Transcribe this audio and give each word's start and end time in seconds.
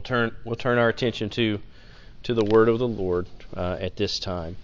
we'll 0.00 0.28
turn 0.28 0.34
we'll 0.44 0.56
turn 0.56 0.78
our 0.78 0.88
attention 0.88 1.28
to 1.28 1.60
to 2.22 2.32
the 2.32 2.44
word 2.44 2.70
of 2.70 2.78
the 2.78 2.88
Lord 2.88 3.26
uh, 3.54 3.76
at 3.78 3.96
this 3.96 4.18
time. 4.18 4.56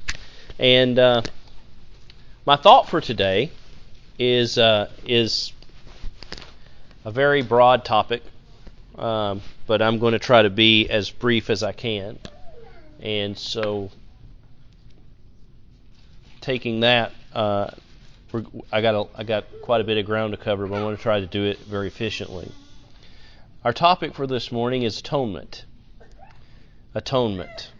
And 0.58 0.98
uh, 0.98 1.22
my 2.46 2.56
thought 2.56 2.88
for 2.88 3.02
today 3.02 3.50
is 4.18 4.56
uh, 4.56 4.90
is 5.04 5.52
a 7.04 7.10
very 7.10 7.42
broad 7.42 7.84
topic, 7.84 8.22
um, 8.96 9.42
but 9.66 9.82
I'm 9.82 9.98
going 9.98 10.12
to 10.12 10.18
try 10.18 10.40
to 10.40 10.50
be 10.50 10.88
as 10.88 11.10
brief 11.10 11.50
as 11.50 11.62
I 11.62 11.72
can. 11.72 12.18
And 13.00 13.36
so, 13.36 13.90
taking 16.40 16.80
that, 16.80 17.12
uh, 17.34 17.72
I 18.72 18.80
got 18.80 18.94
a, 18.94 19.06
I 19.14 19.24
got 19.24 19.44
quite 19.60 19.82
a 19.82 19.84
bit 19.84 19.98
of 19.98 20.06
ground 20.06 20.32
to 20.32 20.38
cover, 20.38 20.66
but 20.66 20.80
I 20.80 20.82
want 20.82 20.96
to 20.96 21.02
try 21.02 21.20
to 21.20 21.26
do 21.26 21.44
it 21.44 21.58
very 21.58 21.88
efficiently. 21.88 22.50
Our 23.66 23.72
topic 23.72 24.14
for 24.14 24.28
this 24.28 24.52
morning 24.52 24.84
is 24.84 25.00
atonement. 25.00 25.64
Atonement. 26.94 27.72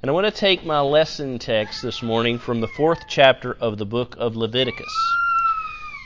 And 0.00 0.08
I 0.08 0.14
want 0.14 0.24
to 0.24 0.30
take 0.30 0.64
my 0.64 0.80
lesson 0.80 1.38
text 1.38 1.82
this 1.82 2.02
morning 2.02 2.38
from 2.38 2.62
the 2.62 2.66
fourth 2.66 3.00
chapter 3.06 3.52
of 3.52 3.76
the 3.76 3.84
book 3.84 4.16
of 4.18 4.36
Leviticus. 4.36 4.96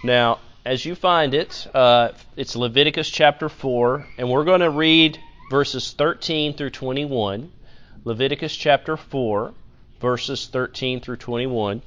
Now, 0.03 0.41
as 0.65 0.85
you 0.85 0.97
find 0.97 1.35
it, 1.35 1.69
uh, 1.73 2.09
it's 2.35 2.57
Leviticus 2.57 3.09
chapter 3.09 3.49
4, 3.49 4.09
and 4.19 4.29
we're 4.29 4.43
going 4.43 4.59
to 4.59 4.71
read 4.71 5.21
verses 5.53 5.93
13 5.93 6.55
through 6.55 6.71
21. 6.71 7.53
Leviticus 8.03 8.57
chapter 8.57 8.97
4, 8.97 9.55
verses 10.01 10.49
13 10.49 10.99
through 10.99 11.19
21. 11.19 11.81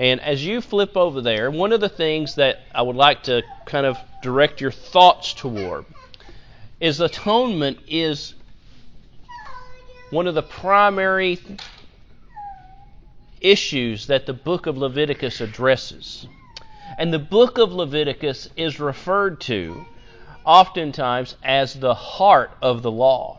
And 0.00 0.20
as 0.20 0.44
you 0.44 0.62
flip 0.62 0.96
over 0.96 1.20
there, 1.20 1.48
one 1.52 1.70
of 1.70 1.80
the 1.80 1.88
things 1.88 2.34
that 2.34 2.58
I 2.74 2.82
would 2.82 2.96
like 2.96 3.22
to 3.24 3.44
kind 3.66 3.86
of 3.86 3.96
direct 4.20 4.60
your 4.60 4.72
thoughts 4.72 5.32
toward 5.32 5.84
is 6.80 7.00
atonement 7.00 7.78
is 7.88 8.34
one 10.10 10.26
of 10.26 10.34
the 10.34 10.42
primary 10.42 11.38
issues 13.40 14.06
that 14.06 14.26
the 14.26 14.32
book 14.32 14.66
of 14.66 14.78
Leviticus 14.78 15.40
addresses. 15.40 16.26
And 16.96 17.12
the 17.12 17.18
book 17.18 17.58
of 17.58 17.72
Leviticus 17.72 18.48
is 18.56 18.80
referred 18.80 19.40
to 19.42 19.84
oftentimes 20.44 21.36
as 21.42 21.74
the 21.74 21.94
heart 21.94 22.50
of 22.62 22.82
the 22.82 22.90
law. 22.90 23.38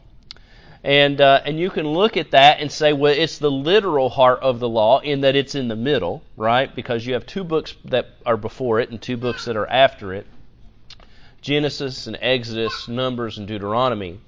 And, 0.83 1.19
uh, 1.19 1.41
and 1.43 1.59
you 1.59 1.69
can 1.69 1.87
look 1.87 2.15
at 2.15 2.31
that 2.31 2.61
and 2.61 2.71
say, 2.71 2.93
well, 2.93 3.13
it's 3.13 3.37
the 3.37 3.51
literal 3.51 4.09
heart 4.09 4.39
of 4.41 4.59
the 4.59 4.69
law 4.69 4.99
in 4.99 5.21
that 5.21 5.35
it's 5.35 5.55
in 5.55 5.67
the 5.67 5.75
middle, 5.75 6.23
right? 6.37 6.73
Because 6.73 7.05
you 7.05 7.13
have 7.15 7.25
two 7.25 7.43
books 7.43 7.75
that 7.85 8.07
are 8.25 8.37
before 8.37 8.79
it 8.79 8.89
and 8.89 9.01
two 9.01 9.17
books 9.17 9.45
that 9.45 9.57
are 9.57 9.67
after 9.67 10.13
it 10.13 10.25
Genesis 11.41 12.07
and 12.07 12.17
Exodus, 12.21 12.87
Numbers 12.87 13.37
and 13.37 13.47
Deuteronomy. 13.47 14.19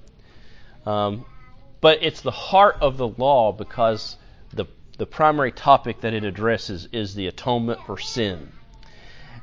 Um, 0.86 1.26
but 1.82 2.04
it's 2.04 2.22
the 2.22 2.32
heart 2.32 2.78
of 2.82 2.98
the 2.98 3.08
law 3.08 3.52
because 3.52 4.18
the, 4.54 4.66
the 4.98 5.06
primary 5.06 5.52
topic 5.52 6.02
that 6.02 6.14
it 6.14 6.24
addresses 6.24 6.88
is 6.92 7.16
the 7.16 7.28
atonement 7.28 7.80
for 7.86 7.98
sin. 7.98 8.52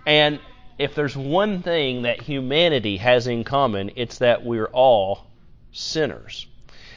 And 0.07 0.41
if 0.79 0.95
there's 0.95 1.17
one 1.17 1.63
thing 1.63 2.03
that 2.03 2.23
humanity 2.23 2.99
has 2.99 3.27
in 3.27 3.45
common, 3.45 3.91
it's 3.97 4.19
that 4.19 4.45
we're 4.45 4.67
all 4.67 5.27
sinners. 5.73 6.47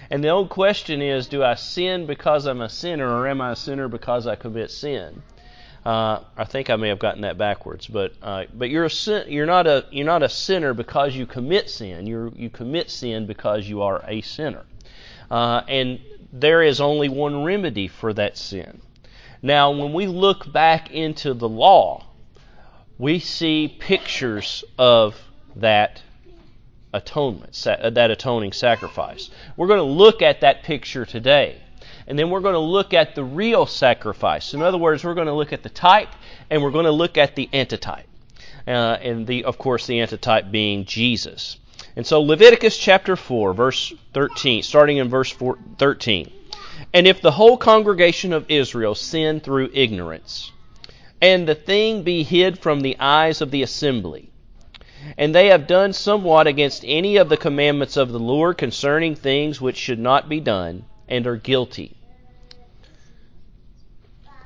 And 0.10 0.24
the 0.24 0.30
old 0.30 0.50
question 0.50 1.02
is 1.02 1.28
do 1.28 1.44
I 1.44 1.56
sin 1.56 2.06
because 2.06 2.46
I'm 2.46 2.62
a 2.62 2.70
sinner, 2.70 3.10
or 3.10 3.28
am 3.28 3.42
I 3.42 3.54
a 3.54 3.56
sinner 3.56 3.88
because 3.88 4.28
I 4.28 4.36
commit 4.36 4.70
sin? 4.70 5.24
Uh, 5.86 6.20
I 6.38 6.44
think 6.44 6.70
I 6.70 6.76
may 6.76 6.90
have 6.90 7.00
gotten 7.00 7.22
that 7.22 7.38
backwards, 7.40 7.88
but 7.88 8.14
uh, 8.22 8.46
but 8.54 8.70
you're 8.70 8.86
a 8.86 8.90
sin, 8.90 9.26
you're 9.30 9.48
not 9.48 9.66
a 9.66 9.86
you're 9.90 10.06
not 10.06 10.22
a 10.22 10.30
sinner 10.30 10.76
because 10.76 11.16
you 11.16 11.26
commit 11.26 11.70
sin. 11.72 12.06
You 12.06 12.32
you 12.36 12.50
commit 12.52 12.92
sin 12.92 13.26
because 13.26 13.68
you 13.68 13.82
are 13.82 14.04
a 14.08 14.22
sinner. 14.22 14.64
Uh, 15.32 15.62
and 15.68 16.00
there 16.32 16.62
is 16.62 16.82
only 16.82 17.10
one 17.10 17.44
remedy 17.44 17.88
for 17.88 18.14
that 18.14 18.38
sin. 18.38 18.82
Now, 19.42 19.72
when 19.72 19.92
we 19.94 20.06
look 20.06 20.52
back 20.52 20.92
into 20.92 21.34
the 21.34 21.50
law, 21.50 22.06
we 23.00 23.18
see 23.18 23.76
pictures 23.80 24.64
of 24.78 25.16
that 25.56 26.02
atonement, 26.94 27.54
that 27.64 28.12
atoning 28.12 28.52
sacrifice. 28.52 29.32
We're 29.58 29.68
going 29.68 29.80
to 29.80 29.84
look 29.84 30.22
at 30.22 30.42
that 30.42 30.64
picture 30.64 31.06
today. 31.06 31.62
And 32.12 32.20
then 32.20 32.30
we're 32.30 32.42
going 32.42 32.56
to 32.56 32.60
look 32.60 32.94
at 32.94 33.16
the 33.16 33.24
real 33.24 33.66
sacrifice. 33.66 34.54
In 34.54 34.62
other 34.62 34.78
words, 34.78 35.02
we're 35.02 35.14
going 35.14 35.28
to 35.28 35.34
look 35.34 35.54
at 35.54 35.64
the 35.64 35.70
type 35.70 36.10
and 36.50 36.62
we're 36.62 36.72
going 36.72 36.84
to 36.84 36.92
look 36.92 37.18
at 37.18 37.38
the 37.38 37.48
antitype. 37.54 38.06
Uh, 38.68 38.98
and 39.02 39.26
the, 39.26 39.46
of 39.46 39.58
course, 39.58 39.88
the 39.88 40.02
antitype 40.02 40.52
being 40.52 40.84
Jesus. 40.84 41.56
And 41.96 42.06
so 42.06 42.20
Leviticus 42.20 42.78
chapter 42.78 43.16
4, 43.16 43.54
verse 43.54 43.94
13, 44.14 44.62
starting 44.62 44.98
in 44.98 45.08
verse 45.08 45.32
4, 45.32 45.58
13. 45.78 46.30
And 46.94 47.08
if 47.08 47.22
the 47.22 47.32
whole 47.32 47.56
congregation 47.56 48.34
of 48.34 48.52
Israel 48.52 48.94
sin 48.94 49.40
through 49.40 49.70
ignorance, 49.74 50.52
and 51.22 51.48
the 51.48 51.56
thing 51.56 52.04
be 52.04 52.24
hid 52.24 52.60
from 52.60 52.82
the 52.82 52.98
eyes 53.00 53.40
of 53.40 53.52
the 53.52 53.64
assembly, 53.64 54.32
and 55.18 55.34
they 55.34 55.48
have 55.48 55.66
done 55.66 55.94
somewhat 55.94 56.46
against 56.46 56.84
any 56.86 57.16
of 57.16 57.30
the 57.30 57.38
commandments 57.38 57.96
of 57.96 58.12
the 58.12 58.20
Lord 58.20 58.58
concerning 58.58 59.16
things 59.16 59.62
which 59.62 59.78
should 59.78 60.00
not 60.00 60.28
be 60.28 60.42
done, 60.42 60.84
and 61.08 61.26
are 61.26 61.38
guilty. 61.38 61.96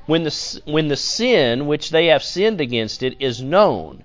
When 0.06 0.24
the, 0.24 0.62
when 0.66 0.88
the 0.88 0.96
sin 0.96 1.66
which 1.66 1.90
they 1.90 2.08
have 2.08 2.24
sinned 2.24 2.62
against 2.62 3.02
it 3.02 3.16
is 3.20 3.42
known, 3.42 4.04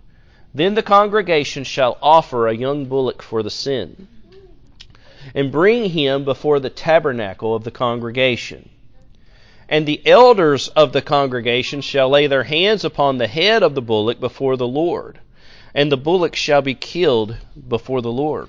then 0.55 0.75
the 0.75 0.83
congregation 0.83 1.65
shall 1.65 1.99
offer 2.03 2.49
a 2.49 2.57
young 2.57 2.87
bullock 2.87 3.23
for 3.23 3.43
the 3.43 3.51
sin, 3.51 4.09
and 5.35 5.53
bring 5.53 5.91
him 5.91 6.25
before 6.25 6.59
the 6.59 6.71
tabernacle 6.71 7.55
of 7.55 7.65
the 7.65 7.71
congregation. 7.71 8.71
And 9.69 9.87
the 9.87 10.01
elders 10.07 10.69
of 10.69 10.93
the 10.93 11.03
congregation 11.03 11.81
shall 11.83 12.09
lay 12.09 12.27
their 12.27 12.45
hands 12.45 12.85
upon 12.85 13.19
the 13.19 13.29
head 13.29 13.63
of 13.63 13.75
the 13.75 13.83
bullock 13.83 14.19
before 14.19 14.57
the 14.57 14.67
Lord, 14.67 15.21
and 15.75 15.93
the 15.93 15.97
bullock 15.97 16.35
shall 16.35 16.63
be 16.63 16.75
killed 16.75 17.37
before 17.69 18.01
the 18.01 18.11
Lord. 18.11 18.49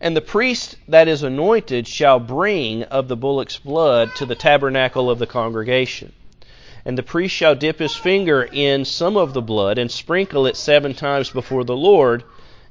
And 0.00 0.16
the 0.16 0.22
priest 0.22 0.76
that 0.88 1.08
is 1.08 1.22
anointed 1.22 1.86
shall 1.86 2.18
bring 2.18 2.84
of 2.84 3.08
the 3.08 3.16
bullock's 3.16 3.58
blood 3.58 4.10
to 4.16 4.24
the 4.24 4.34
tabernacle 4.34 5.10
of 5.10 5.18
the 5.18 5.26
congregation. 5.26 6.12
And 6.86 6.96
the 6.96 7.02
priest 7.02 7.34
shall 7.34 7.54
dip 7.54 7.78
his 7.78 7.94
finger 7.94 8.42
in 8.42 8.86
some 8.86 9.18
of 9.18 9.34
the 9.34 9.42
blood 9.42 9.76
and 9.76 9.90
sprinkle 9.90 10.46
it 10.46 10.56
seven 10.56 10.94
times 10.94 11.28
before 11.28 11.64
the 11.64 11.76
Lord, 11.76 12.24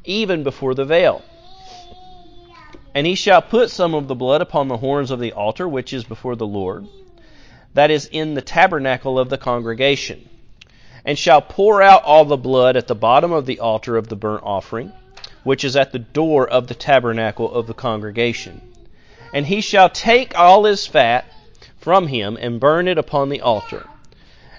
even 0.03 0.41
before 0.41 0.73
the 0.73 0.85
veil. 0.85 1.21
And 2.95 3.05
he 3.05 3.13
shall 3.13 3.43
put 3.43 3.69
some 3.69 3.93
of 3.93 4.07
the 4.07 4.15
blood 4.15 4.41
upon 4.41 4.67
the 4.67 4.77
horns 4.77 5.11
of 5.11 5.19
the 5.19 5.33
altar 5.33 5.67
which 5.67 5.93
is 5.93 6.03
before 6.03 6.35
the 6.35 6.47
Lord, 6.47 6.87
that 7.75 7.91
is 7.91 8.07
in 8.11 8.33
the 8.33 8.41
tabernacle 8.41 9.19
of 9.19 9.29
the 9.29 9.37
congregation, 9.37 10.27
and 11.05 11.17
shall 11.17 11.41
pour 11.41 11.83
out 11.83 12.03
all 12.03 12.25
the 12.25 12.35
blood 12.35 12.75
at 12.75 12.87
the 12.87 12.95
bottom 12.95 13.31
of 13.31 13.45
the 13.45 13.59
altar 13.59 13.95
of 13.95 14.07
the 14.07 14.15
burnt 14.15 14.41
offering, 14.43 14.91
which 15.49 15.63
is 15.63 15.75
at 15.75 15.91
the 15.91 15.97
door 15.97 16.47
of 16.47 16.67
the 16.67 16.75
tabernacle 16.75 17.51
of 17.51 17.65
the 17.65 17.73
congregation. 17.73 18.61
And 19.33 19.47
he 19.47 19.61
shall 19.61 19.89
take 19.89 20.37
all 20.37 20.65
his 20.65 20.85
fat 20.85 21.25
from 21.79 22.05
him 22.05 22.37
and 22.39 22.59
burn 22.59 22.87
it 22.87 22.99
upon 22.99 23.29
the 23.29 23.41
altar. 23.41 23.87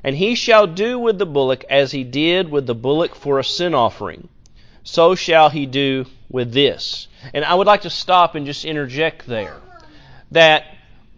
And 0.02 0.16
he 0.16 0.34
shall 0.34 0.66
do 0.66 0.98
with 0.98 1.16
the 1.16 1.26
bullock 1.26 1.62
as 1.70 1.92
he 1.92 2.02
did 2.02 2.50
with 2.50 2.66
the 2.66 2.74
bullock 2.74 3.14
for 3.14 3.38
a 3.38 3.44
sin 3.44 3.72
offering. 3.72 4.28
So 4.82 5.14
shall 5.14 5.48
he 5.48 5.64
do 5.64 6.06
with 6.28 6.52
this. 6.52 7.06
And 7.32 7.44
I 7.44 7.54
would 7.54 7.68
like 7.68 7.82
to 7.82 7.90
stop 7.90 8.34
and 8.34 8.44
just 8.44 8.64
interject 8.64 9.28
there 9.28 9.58
that 10.32 10.64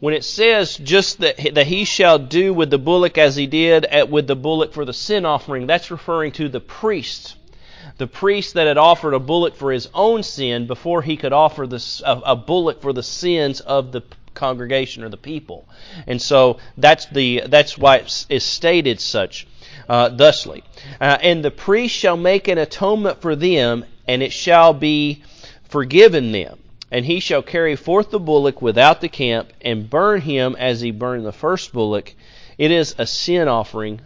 when 0.01 0.13
it 0.13 0.23
says 0.23 0.77
just 0.77 1.21
that, 1.21 1.55
that 1.55 1.67
he 1.67 1.87
shall 1.87 2.19
do 2.19 2.53
with 2.53 2.69
the 2.69 2.77
bullock 2.77 3.17
as 3.17 3.37
he 3.37 3.47
did 3.47 3.87
at, 3.87 4.11
with 4.11 4.27
the 4.27 4.37
bullock 4.37 4.75
for 4.75 4.85
the 4.85 4.93
sin 4.93 5.25
offering, 5.25 5.67
that's 5.67 5.91
referring 5.91 6.33
to 6.33 6.51
the 6.51 6.61
priest. 6.61 7.37
The 7.99 8.07
priest 8.07 8.55
that 8.55 8.67
had 8.67 8.79
offered 8.79 9.15
a 9.15 9.19
bullock 9.19 9.57
for 9.57 9.73
his 9.73 9.89
own 9.95 10.23
sin 10.23 10.67
before 10.67 11.03
he 11.03 11.17
could 11.17 11.33
offer 11.33 11.67
this, 11.67 12.01
a, 12.05 12.21
a 12.27 12.37
bullock 12.37 12.81
for 12.81 12.93
the 12.93 13.03
sins 13.03 13.61
of 13.61 13.93
the 13.93 14.03
congregation 14.35 15.03
or 15.05 15.09
the 15.09 15.17
people. 15.17 15.69
And 16.07 16.21
so 16.21 16.59
that's 16.77 17.07
the 17.07 17.43
that's 17.47 17.77
why 17.77 17.97
it 17.99 18.27
is 18.29 18.45
stated 18.45 19.01
such 19.01 19.47
uh, 19.89 20.09
thusly. 20.09 20.65
Uh, 21.01 21.19
and 21.21 21.45
the 21.45 21.51
priest 21.51 21.95
shall 21.95 22.17
make 22.17 22.49
an 22.49 22.59
atonement 22.59 23.21
for 23.21 23.37
them, 23.37 23.85
and 24.07 24.23
it 24.23 24.33
shall 24.33 24.73
be 24.73 25.23
forgiven 25.65 26.33
them. 26.33 26.59
And 26.91 27.07
he 27.07 27.21
shall 27.21 27.43
carry 27.43 27.75
forth 27.77 28.11
the 28.11 28.21
bullock 28.21 28.61
without 28.61 29.01
the 29.01 29.09
camp, 29.09 29.53
and 29.63 29.89
burn 29.89 30.21
him 30.21 30.57
as 30.59 30.81
he 30.81 30.91
burned 30.91 31.25
the 31.25 31.33
first 31.33 31.73
bullock. 31.73 32.15
It 32.59 32.71
is 32.71 32.95
a 32.99 33.07
sin 33.07 33.49
offering 33.49 34.03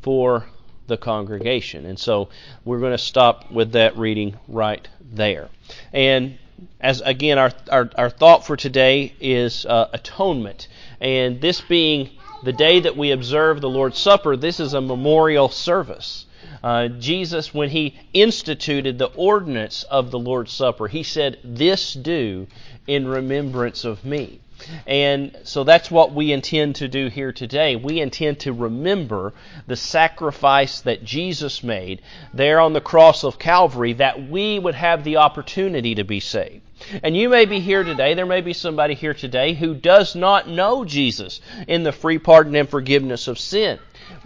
for 0.00 0.46
the 0.90 0.98
congregation. 0.98 1.86
And 1.86 1.98
so 1.98 2.28
we're 2.66 2.80
going 2.80 2.92
to 2.92 2.98
stop 2.98 3.50
with 3.50 3.72
that 3.72 3.96
reading 3.96 4.36
right 4.46 4.86
there. 5.00 5.48
And 5.94 6.36
as 6.80 7.00
again, 7.00 7.38
our, 7.38 7.52
our, 7.70 7.88
our 7.96 8.10
thought 8.10 8.44
for 8.44 8.56
today 8.56 9.14
is 9.20 9.64
uh, 9.64 9.88
atonement. 9.94 10.68
And 11.00 11.40
this 11.40 11.62
being 11.62 12.10
the 12.42 12.52
day 12.52 12.80
that 12.80 12.96
we 12.96 13.12
observe 13.12 13.60
the 13.60 13.70
Lord's 13.70 13.98
Supper, 13.98 14.36
this 14.36 14.60
is 14.60 14.74
a 14.74 14.80
memorial 14.80 15.48
service. 15.48 16.26
Uh, 16.62 16.88
Jesus, 16.88 17.54
when 17.54 17.70
he 17.70 17.94
instituted 18.12 18.98
the 18.98 19.10
ordinance 19.14 19.82
of 19.84 20.10
the 20.10 20.18
Lord's 20.18 20.52
Supper, 20.52 20.88
he 20.88 21.02
said, 21.02 21.38
This 21.42 21.94
do 21.94 22.46
in 22.86 23.08
remembrance 23.08 23.84
of 23.84 24.04
me. 24.04 24.40
And 24.86 25.36
so 25.44 25.64
that's 25.64 25.90
what 25.90 26.12
we 26.12 26.32
intend 26.32 26.76
to 26.76 26.88
do 26.88 27.08
here 27.08 27.32
today. 27.32 27.76
We 27.76 28.00
intend 28.00 28.40
to 28.40 28.52
remember 28.52 29.32
the 29.66 29.76
sacrifice 29.76 30.80
that 30.82 31.04
Jesus 31.04 31.62
made 31.62 32.02
there 32.34 32.60
on 32.60 32.72
the 32.72 32.80
cross 32.80 33.24
of 33.24 33.38
Calvary 33.38 33.94
that 33.94 34.28
we 34.28 34.58
would 34.58 34.74
have 34.74 35.04
the 35.04 35.16
opportunity 35.16 35.94
to 35.94 36.04
be 36.04 36.20
saved. 36.20 36.62
And 37.02 37.16
you 37.16 37.28
may 37.28 37.44
be 37.44 37.60
here 37.60 37.84
today, 37.84 38.14
there 38.14 38.26
may 38.26 38.40
be 38.40 38.54
somebody 38.54 38.94
here 38.94 39.12
today 39.14 39.52
who 39.52 39.74
does 39.74 40.14
not 40.14 40.48
know 40.48 40.84
Jesus 40.84 41.40
in 41.68 41.82
the 41.82 41.92
free 41.92 42.18
pardon 42.18 42.54
and 42.54 42.68
forgiveness 42.68 43.28
of 43.28 43.38
sin. 43.38 43.78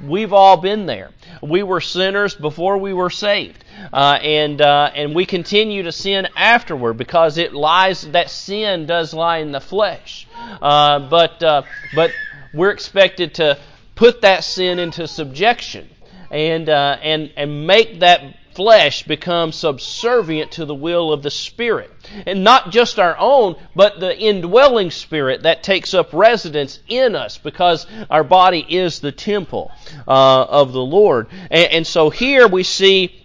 We've 0.02 0.32
all 0.32 0.56
been 0.56 0.86
there. 0.86 1.10
We 1.42 1.62
were 1.62 1.80
sinners 1.80 2.34
before 2.34 2.78
we 2.78 2.92
were 2.92 3.10
saved, 3.10 3.64
uh, 3.92 4.18
and 4.22 4.60
uh, 4.60 4.90
and 4.94 5.14
we 5.14 5.26
continue 5.26 5.84
to 5.84 5.92
sin 5.92 6.28
afterward 6.36 6.94
because 6.94 7.38
it 7.38 7.52
lies. 7.52 8.02
That 8.02 8.30
sin 8.30 8.86
does 8.86 9.14
lie 9.14 9.38
in 9.38 9.52
the 9.52 9.60
flesh, 9.60 10.26
uh, 10.60 11.08
but 11.08 11.42
uh, 11.42 11.62
but 11.94 12.10
we're 12.52 12.70
expected 12.70 13.34
to 13.34 13.58
put 13.94 14.22
that 14.22 14.44
sin 14.44 14.78
into 14.78 15.06
subjection 15.06 15.88
and 16.30 16.68
uh, 16.68 16.98
and 17.02 17.32
and 17.36 17.66
make 17.66 18.00
that 18.00 18.22
flesh 18.54 19.02
become 19.02 19.52
subservient 19.52 20.52
to 20.52 20.64
the 20.64 20.74
will 20.74 21.12
of 21.12 21.22
the 21.22 21.30
Spirit. 21.30 21.90
And 22.26 22.44
not 22.44 22.70
just 22.70 22.98
our 22.98 23.16
own, 23.18 23.56
but 23.74 24.00
the 24.00 24.16
indwelling 24.16 24.90
Spirit 24.90 25.42
that 25.42 25.62
takes 25.62 25.94
up 25.94 26.12
residence 26.12 26.78
in 26.88 27.14
us 27.14 27.38
because 27.38 27.86
our 28.10 28.24
body 28.24 28.64
is 28.68 29.00
the 29.00 29.12
temple 29.12 29.72
uh, 30.06 30.44
of 30.44 30.72
the 30.72 30.84
Lord. 30.84 31.28
And, 31.50 31.72
and, 31.72 31.86
so 31.86 32.10
here 32.10 32.48
we 32.48 32.62
see 32.62 33.20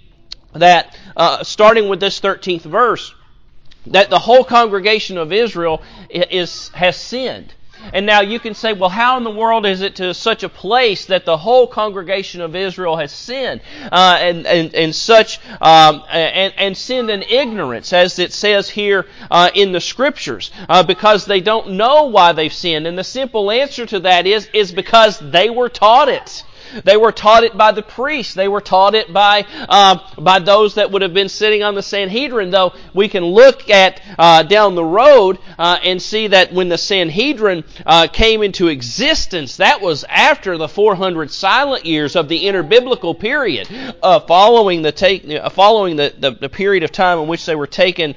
that, 0.53 0.97
uh, 1.15 1.43
starting 1.43 1.89
with 1.89 1.99
this 1.99 2.19
13th 2.19 2.61
verse, 2.61 3.13
that 3.87 4.09
the 4.09 4.19
whole 4.19 4.43
congregation 4.43 5.17
of 5.17 5.31
Israel 5.31 5.81
is, 6.09 6.69
has 6.69 6.97
sinned. 6.97 7.53
And 7.93 8.05
now 8.05 8.21
you 8.21 8.39
can 8.39 8.53
say, 8.53 8.73
well, 8.73 8.89
how 8.89 9.17
in 9.17 9.23
the 9.23 9.31
world 9.31 9.65
is 9.65 9.81
it 9.81 9.95
to 9.95 10.13
such 10.13 10.43
a 10.43 10.49
place 10.49 11.05
that 11.05 11.25
the 11.25 11.37
whole 11.37 11.67
congregation 11.67 12.41
of 12.41 12.55
Israel 12.55 12.97
has 12.97 13.11
sinned 13.11 13.61
uh, 13.91 14.17
and, 14.21 14.45
and, 14.45 14.73
and 14.75 14.95
such 14.95 15.39
um, 15.61 16.03
and, 16.09 16.53
and 16.57 16.77
sinned 16.77 17.09
in 17.09 17.23
ignorance, 17.23 17.93
as 17.93 18.19
it 18.19 18.33
says 18.33 18.69
here 18.69 19.05
uh, 19.31 19.49
in 19.53 19.71
the 19.71 19.81
scriptures, 19.81 20.51
uh, 20.67 20.83
because 20.83 21.25
they 21.25 21.41
don't 21.41 21.71
know 21.71 22.05
why 22.05 22.33
they've 22.33 22.53
sinned. 22.53 22.87
And 22.87 22.97
the 22.97 23.03
simple 23.03 23.51
answer 23.51 23.85
to 23.87 23.99
that 24.01 24.27
is 24.27 24.49
is 24.53 24.71
because 24.71 25.19
they 25.19 25.49
were 25.49 25.69
taught 25.69 26.09
it. 26.09 26.43
They 26.83 26.97
were 26.97 27.11
taught 27.11 27.43
it 27.43 27.57
by 27.57 27.71
the 27.71 27.81
priests. 27.81 28.33
They 28.33 28.47
were 28.47 28.61
taught 28.61 28.95
it 28.95 29.11
by 29.11 29.45
uh, 29.67 29.99
by 30.17 30.39
those 30.39 30.75
that 30.75 30.91
would 30.91 31.01
have 31.01 31.13
been 31.13 31.29
sitting 31.29 31.63
on 31.63 31.75
the 31.75 31.83
Sanhedrin. 31.83 32.51
Though 32.51 32.73
we 32.93 33.07
can 33.07 33.23
look 33.23 33.69
at 33.69 34.01
uh, 34.17 34.43
down 34.43 34.75
the 34.75 34.83
road 34.83 35.39
uh, 35.57 35.79
and 35.83 36.01
see 36.01 36.27
that 36.27 36.53
when 36.53 36.69
the 36.69 36.77
Sanhedrin 36.77 37.63
uh, 37.85 38.07
came 38.07 38.43
into 38.43 38.67
existence, 38.67 39.57
that 39.57 39.81
was 39.81 40.03
after 40.05 40.57
the 40.57 40.67
400 40.67 41.31
silent 41.31 41.85
years 41.85 42.15
of 42.15 42.27
the 42.27 42.45
interbiblical 42.45 43.19
period, 43.19 43.67
uh, 44.01 44.19
following 44.21 44.81
the 44.81 44.91
take 44.91 45.27
uh, 45.29 45.49
following 45.49 45.95
the, 45.95 46.13
the, 46.17 46.31
the, 46.31 46.49
period 46.49 46.83
of 46.83 46.91
time 46.91 47.19
in 47.19 47.27
which 47.27 47.45
they 47.45 47.55
were 47.55 47.67
taken 47.67 48.15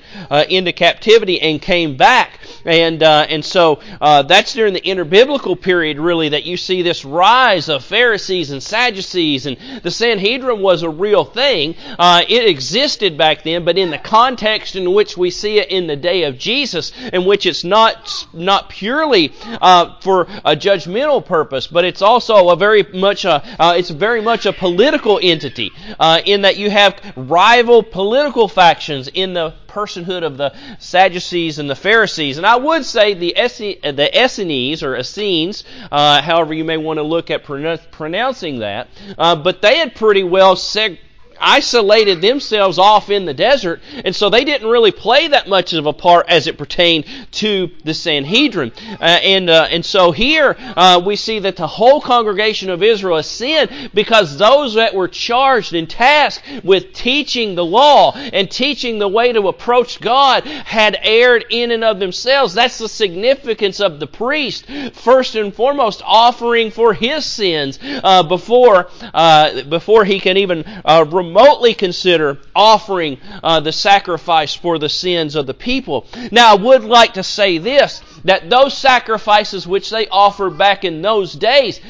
into 0.48 0.72
captivity 0.72 1.40
and 1.40 1.60
came 1.60 1.96
back. 1.96 2.40
And 2.64 3.02
and 3.02 3.44
so 3.44 3.81
that's 4.00 4.55
during 4.55 4.75
the 4.75 4.81
interbiblical 4.81 5.60
period, 5.60 5.98
really, 5.98 6.31
that 6.31 6.44
you 6.44 6.56
see 6.56 6.82
this 6.82 7.05
rise 7.05 7.69
of 7.69 7.84
Pharisees 7.84 8.42
Pharisees 8.43 8.50
and 8.50 8.62
Sadducees, 8.62 9.47
and 9.47 9.56
the 9.83 9.91
Sanhedrin 9.91 10.61
was 10.61 10.83
a 10.83 10.91
real 10.91 11.25
thing. 11.25 11.77
Uh, 11.99 12.23
it 12.29 12.49
existed 12.49 13.17
back 13.17 13.44
then, 13.44 13.65
but 13.65 13.79
in 13.79 13.91
the 13.91 13.99
context 13.99 14.75
in 14.75 14.93
which 14.93 15.17
we 15.17 15.31
see 15.31 15.59
it 15.59 15.71
in 15.71 15.87
the 15.87 15.97
day 15.97 16.25
of 16.25 16.39
Jesus, 16.39 16.93
in 17.12 17.25
which 17.25 17.47
it's 17.47 17.62
not 17.62 18.27
not 18.33 18.69
purely 18.69 19.33
uh, 19.61 19.94
for 20.00 20.23
a 20.44 20.56
judgmental 20.56 21.25
purpose, 21.25 21.69
but 21.69 21.85
it's 21.85 22.03
also 22.03 22.49
a 22.49 22.56
very 22.56 22.83
much 22.83 23.25
a 23.25 23.43
uh, 23.61 23.75
it's 23.77 23.91
very 23.91 24.21
much 24.21 24.47
a 24.47 24.53
political 24.53 25.21
entity 25.23 25.71
uh, 26.00 26.21
in 26.25 26.43
that 26.43 26.56
you 26.56 26.71
have 26.71 27.00
rival 27.17 27.83
political 27.83 28.49
factions 28.49 29.09
in 29.09 29.35
the 29.35 29.55
personhood 29.72 30.22
of 30.22 30.36
the 30.36 30.54
Sadducees 30.78 31.58
and 31.58 31.69
the 31.69 31.74
Pharisees. 31.74 32.36
And 32.36 32.46
I 32.46 32.56
would 32.56 32.84
say 32.84 33.14
the, 33.14 33.34
the 33.34 34.10
Essenes, 34.24 34.82
or 34.82 34.96
Essenes, 34.96 35.64
uh, 35.90 36.20
however 36.22 36.54
you 36.54 36.64
may 36.64 36.76
want 36.76 36.98
to 36.98 37.02
look 37.02 37.30
at 37.30 37.44
pronouncing 37.44 38.58
that, 38.60 38.88
uh, 39.19 39.36
but 39.36 39.62
they 39.62 39.78
had 39.78 39.94
pretty 39.94 40.22
well 40.22 40.56
seg- 40.56 40.98
isolated 41.43 42.21
themselves 42.21 42.79
off 42.79 43.11
in 43.11 43.25
the 43.25 43.35
desert, 43.35 43.81
and 44.05 44.15
so 44.15 44.31
they 44.31 44.44
didn't 44.44 44.69
really 44.69 44.93
play 44.93 45.29
that 45.29 45.49
much 45.49 45.73
of 45.73 45.87
a 45.87 45.93
part 45.93 46.27
as 46.29 46.47
it 46.47 46.56
pertained 46.56 47.05
to 47.33 47.71
the 47.85 47.94
Sanhedrin. 47.94 48.73
Uh, 49.00 49.05
and 49.05 49.50
uh, 49.50 49.67
and 49.71 49.85
so 49.85 50.12
here 50.12 50.56
uh, 50.77 51.03
we 51.05 51.17
see 51.17 51.41
that 51.41 51.56
the 51.56 51.67
whole 51.67 52.00
congregation 52.00 52.71
of 52.71 52.83
Israel 52.83 53.17
has 53.17 53.29
sinned 53.29 53.91
because 53.93 54.39
those 54.39 54.75
that 54.75 54.94
were 54.94 55.09
charged 55.09 55.75
and 55.75 55.89
tasked 55.89 56.44
with 56.65 56.93
teaching 56.93 57.55
the 57.55 57.65
law 57.65 58.12
and 58.12 58.50
teaching 58.50 58.99
the 58.99 59.09
way 59.09 59.33
to 59.33 59.49
approach 59.49 60.00
God 60.00 60.44
had 60.44 60.99
erred 61.03 61.44
in 61.50 61.71
and 61.71 61.85
of 61.85 61.99
themselves. 61.99 62.55
That's 62.55 62.79
the 62.79 62.89
significance 62.89 63.81
of 63.81 64.00
the 64.00 64.06
priest, 64.06 64.67
first 64.93 65.35
and 65.35 65.55
foremost, 65.55 66.03
offering 66.05 66.71
for 66.71 66.94
his 66.94 67.25
sins 67.25 67.79
uh, 67.83 68.23
before 68.23 68.89
uh, 69.15 69.62
before 69.65 70.05
he 70.05 70.21
can 70.21 70.37
even 70.37 70.65
uh, 70.85 71.05
remotely 71.32 71.75
consider 71.75 72.38
offering 72.55 73.19
uh, 73.43 73.61
the 73.61 73.73
sacrifice 73.73 74.55
for 74.55 74.79
the 74.79 74.88
sins 74.88 75.34
of 75.34 75.46
the 75.46 75.55
people. 75.55 76.06
Now, 76.31 76.52
I 76.52 76.55
would 76.56 76.84
like 76.84 77.14
to 77.14 77.23
say 77.23 77.58
this 77.58 78.02
that 78.25 78.49
those 78.49 78.76
sacrifices 78.76 79.67
which 79.67 79.90
they 79.90 80.06
offered 80.06 80.56
back 80.56 80.84
in 80.84 81.02
those 81.02 81.32
days, 81.32 81.81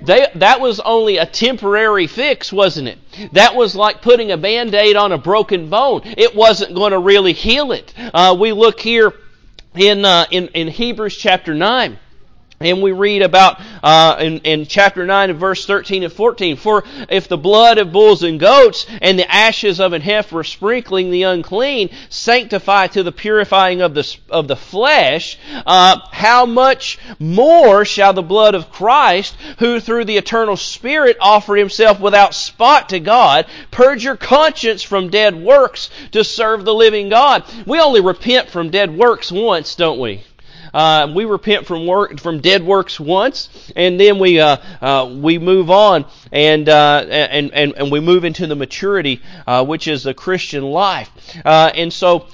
they, 0.00 0.28
that 0.36 0.60
was 0.60 0.78
only 0.80 1.16
a 1.16 1.26
temporary 1.26 2.06
fix, 2.06 2.52
wasn't 2.52 2.88
it? 2.88 2.98
That 3.32 3.56
was 3.56 3.74
like 3.74 4.00
putting 4.00 4.30
a 4.30 4.36
band 4.36 4.74
aid 4.74 4.94
on 4.94 5.10
a 5.10 5.18
broken 5.18 5.70
bone. 5.70 6.02
It 6.04 6.36
wasn't 6.36 6.74
going 6.74 6.92
to 6.92 6.98
really 6.98 7.32
heal 7.32 7.72
it. 7.72 7.92
Uh, 7.96 8.36
we 8.38 8.52
look 8.52 8.78
here 8.78 9.12
in, 9.74 10.04
uh, 10.04 10.26
in, 10.30 10.48
in 10.48 10.68
Hebrews 10.68 11.16
chapter 11.16 11.54
9. 11.54 11.98
And 12.64 12.82
we 12.82 12.92
read 12.92 13.22
about 13.22 13.60
uh, 13.82 14.16
in, 14.20 14.38
in 14.40 14.66
chapter 14.66 15.04
9 15.04 15.30
and 15.30 15.38
verse 15.38 15.66
13 15.66 16.02
and 16.02 16.12
14, 16.12 16.56
For 16.56 16.84
if 17.08 17.28
the 17.28 17.36
blood 17.36 17.78
of 17.78 17.92
bulls 17.92 18.22
and 18.22 18.38
goats 18.38 18.86
and 19.00 19.18
the 19.18 19.30
ashes 19.30 19.80
of 19.80 19.92
an 19.92 20.02
heifer 20.02 20.44
sprinkling 20.44 21.10
the 21.10 21.24
unclean 21.24 21.90
sanctify 22.08 22.88
to 22.88 23.02
the 23.02 23.12
purifying 23.12 23.82
of 23.82 23.94
the, 23.94 24.16
of 24.30 24.48
the 24.48 24.56
flesh, 24.56 25.38
uh, 25.66 26.00
how 26.12 26.46
much 26.46 26.98
more 27.18 27.84
shall 27.84 28.12
the 28.12 28.22
blood 28.22 28.54
of 28.54 28.70
Christ, 28.70 29.36
who 29.58 29.80
through 29.80 30.04
the 30.04 30.16
eternal 30.16 30.56
Spirit 30.56 31.16
offered 31.20 31.56
himself 31.56 32.00
without 32.00 32.34
spot 32.34 32.88
to 32.90 33.00
God, 33.00 33.46
purge 33.70 34.04
your 34.04 34.16
conscience 34.16 34.82
from 34.82 35.10
dead 35.10 35.34
works 35.34 35.90
to 36.12 36.24
serve 36.24 36.64
the 36.64 36.74
living 36.74 37.08
God? 37.08 37.44
We 37.66 37.80
only 37.80 38.00
repent 38.00 38.50
from 38.50 38.70
dead 38.70 38.96
works 38.96 39.32
once, 39.32 39.74
don't 39.74 39.98
we? 39.98 40.22
Uh, 40.72 41.12
we 41.14 41.24
repent 41.24 41.66
from 41.66 41.86
work 41.86 42.18
from 42.18 42.40
dead 42.40 42.64
works 42.64 42.98
once, 42.98 43.72
and 43.76 44.00
then 44.00 44.18
we 44.18 44.40
uh, 44.40 44.56
uh, 44.80 45.14
we 45.20 45.38
move 45.38 45.70
on 45.70 46.04
and, 46.30 46.68
uh, 46.68 47.04
and 47.08 47.52
and 47.52 47.74
and 47.76 47.92
we 47.92 48.00
move 48.00 48.24
into 48.24 48.46
the 48.46 48.56
maturity 48.56 49.20
uh, 49.46 49.64
which 49.64 49.86
is 49.86 50.02
the 50.02 50.14
Christian 50.14 50.64
life. 50.64 51.10
Uh, 51.44 51.70
and 51.74 51.92
so 51.92 52.26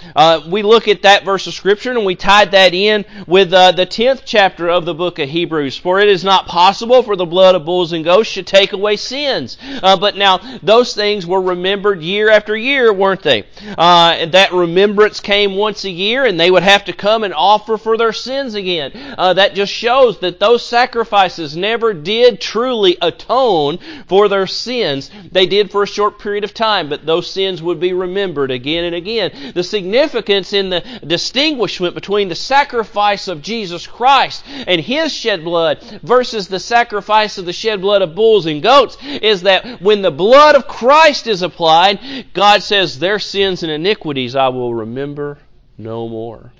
we 0.49 0.63
look 0.63 0.89
at 0.89 1.03
that 1.03 1.25
verse 1.25 1.47
of 1.47 1.55
scripture 1.55 1.91
and 1.91 2.05
we 2.05 2.15
tied 2.15 2.53
that 2.53 2.75
in 2.75 3.05
with 3.27 3.51
the 3.51 3.87
tenth 3.91 4.23
chapter 4.25 4.69
of 4.69 4.85
the 4.85 4.95
book 4.95 5.19
of 5.19 5.29
Hebrews. 5.29 5.77
For 5.77 6.01
it 6.01 6.09
is 6.09 6.23
not 6.23 6.47
possible 6.47 7.03
for 7.03 7.17
the 7.17 7.27
blood 7.27 7.55
of 7.55 7.65
bulls 7.65 7.93
and 7.93 8.05
goats 8.05 8.35
to 8.35 8.43
take 8.43 8.73
away 8.73 8.97
sins. 8.97 9.59
but 9.83 10.17
now 10.17 10.39
those 10.63 10.95
things 10.95 11.27
were 11.27 11.41
remembered 11.41 12.03
year 12.03 12.31
after 12.31 12.57
year, 12.57 12.93
weren't 12.93 13.23
they? 13.23 13.45
That 13.77 14.51
remembrance 14.53 15.21
came 15.21 15.57
once 15.57 15.85
a 15.85 15.91
year, 15.91 16.25
and 16.25 16.39
they 16.39 16.51
would 16.51 16.63
have 16.63 16.85
to 16.85 16.93
come 16.93 17.25
and 17.25 17.35
offer 17.35 17.77
for 17.77 17.97
their 17.97 18.13
sins 18.13 18.28
sins 18.29 18.55
again. 18.55 18.93
Uh, 19.17 19.33
that 19.33 19.55
just 19.55 19.73
shows 19.73 20.19
that 20.21 20.39
those 20.39 20.65
sacrifices 20.65 21.57
never 21.57 21.95
did 21.95 22.41
truly 22.41 22.99
atone 23.01 23.79
for 24.07 24.29
their 24.29 24.47
sins. 24.47 25.11
They 25.33 25.47
did 25.47 25.71
for 25.71 25.83
a 25.83 25.87
short 25.87 26.19
period 26.19 26.45
of 26.45 26.53
time, 26.53 26.91
but 26.91 27.07
those 27.07 27.31
sins 27.31 27.63
would 27.63 27.81
be 27.81 27.95
remembered 27.95 28.51
again 28.51 28.85
and 28.85 28.95
again. 28.95 29.53
The 29.55 29.65
significance 29.65 30.53
in 30.53 30.69
the 30.69 30.85
distinguishment 31.07 31.95
between 31.95 32.29
the 32.29 32.35
sacrifice 32.35 33.29
of 33.29 33.41
Jesus 33.41 33.87
Christ 33.87 34.45
and 34.47 34.81
His 34.81 35.11
shed 35.13 35.43
blood 35.43 35.83
versus 36.03 36.49
the 36.49 36.61
sacrifice 36.61 37.39
of 37.39 37.47
the 37.47 37.53
shed 37.55 37.81
blood 37.81 38.03
of 38.03 38.15
bulls 38.15 38.45
and 38.45 38.63
goats 38.63 38.99
is 39.03 39.43
that 39.43 39.81
when 39.81 40.03
the 40.03 40.11
blood 40.11 40.55
of 40.55 40.69
Christ 40.69 41.27
is 41.27 41.41
applied, 41.41 42.27
God 42.35 42.63
says, 42.63 42.99
Their 42.99 43.19
sins 43.19 43.63
and 43.63 43.73
iniquities 43.73 44.37
I 44.37 44.49
will 44.49 44.75
remember 44.75 45.39
no 45.79 46.09
more. 46.09 46.53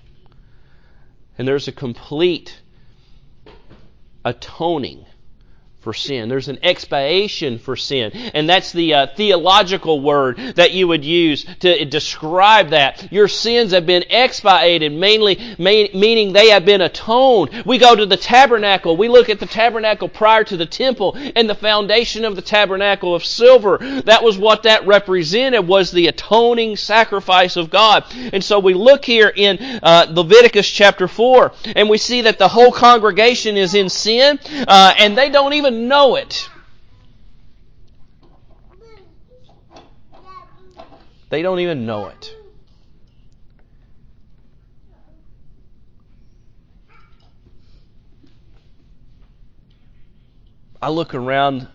And 1.39 1.47
there's 1.47 1.69
a 1.69 1.73
complete 1.73 2.61
atoning 4.25 5.07
for 5.89 5.95
sin. 5.95 6.29
There's 6.29 6.49
an 6.49 6.59
expiation 6.63 7.59
for 7.59 7.75
sin. 7.75 8.11
And 8.35 8.47
that's 8.47 8.73
the 8.73 8.93
uh, 8.93 9.07
theological 9.17 10.03
word 10.03 10.37
that 10.57 10.73
you 10.73 10.87
would 10.87 11.03
use 11.03 11.47
to 11.61 11.83
describe 11.87 12.69
that. 12.71 13.11
Your 13.11 13.27
sins 13.27 13.73
have 13.73 13.87
been 13.87 14.05
expiated, 14.11 14.93
mainly 14.93 15.39
meaning 15.59 16.35
they 16.35 16.51
have 16.51 16.67
been 16.67 16.83
atoned. 16.83 17.63
We 17.65 17.79
go 17.79 17.97
to 17.97 18.05
the 18.05 18.19
tabernacle. 18.19 18.99
We 18.99 19.09
look 19.09 19.31
at 19.31 19.41
the 19.41 19.47
tabernacle 19.47 20.11
prior 20.11 20.45
to 20.45 20.59
the 20.59 20.67
temple 20.67 21.17
and 21.17 21.49
the 21.49 21.55
foundation 21.55 22.27
of 22.27 22.37
the 22.37 22.43
tabernacle 22.43 23.15
of 23.15 23.25
silver. 23.25 23.79
That 24.05 24.23
was 24.23 24.37
what 24.37 24.65
that 24.65 24.87
represented 24.87 25.67
was 25.67 25.91
the 25.91 26.09
atoning 26.09 26.77
sacrifice 26.77 27.57
of 27.57 27.71
God. 27.71 28.05
And 28.35 28.45
so 28.45 28.59
we 28.59 28.75
look 28.75 29.07
here 29.07 29.33
in 29.35 29.59
uh, 29.83 30.07
Leviticus 30.11 30.69
chapter 30.69 31.09
4 31.09 31.51
and 31.77 31.89
we 31.89 31.97
see 31.97 32.21
that 32.23 32.39
the 32.39 32.49
whole 32.49 32.73
congregation 32.73 33.57
is 33.57 33.75
in 33.75 33.89
sin 33.89 34.39
uh, 34.69 34.93
and 34.99 35.17
they 35.17 35.31
don't 35.31 35.55
even 35.55 35.78
know 35.79 36.17
it. 36.17 36.49
They 41.31 41.43
don't 41.43 41.61
even 41.61 41.87
know 41.87 42.09
it. 42.09 42.35
I 50.81 50.91
look 50.91 51.15
around 51.15 51.69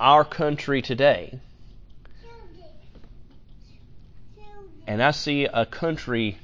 our 0.00 0.24
country 0.24 0.82
today 0.82 1.38
and 4.86 5.02
I 5.02 5.12
see 5.12 5.44
a 5.44 5.64
country 5.64 6.38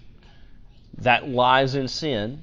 that 0.98 1.28
lies 1.28 1.74
in 1.74 1.88
sin. 1.88 2.42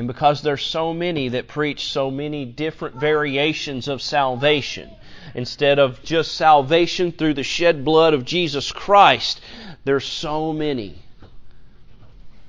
And 0.00 0.06
because 0.06 0.40
there's 0.40 0.64
so 0.64 0.94
many 0.94 1.28
that 1.28 1.46
preach 1.46 1.92
so 1.92 2.10
many 2.10 2.46
different 2.46 2.96
variations 2.96 3.86
of 3.86 4.00
salvation, 4.00 4.90
instead 5.34 5.78
of 5.78 6.02
just 6.02 6.32
salvation 6.36 7.12
through 7.12 7.34
the 7.34 7.42
shed 7.42 7.84
blood 7.84 8.14
of 8.14 8.24
Jesus 8.24 8.72
Christ, 8.72 9.42
there's 9.84 10.06
so 10.06 10.54
many 10.54 11.02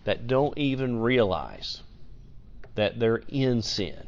that 0.06 0.28
don't 0.28 0.58
even 0.58 1.02
realize 1.02 1.84
that 2.76 2.98
they're 2.98 3.22
in 3.28 3.62
sin. 3.62 4.02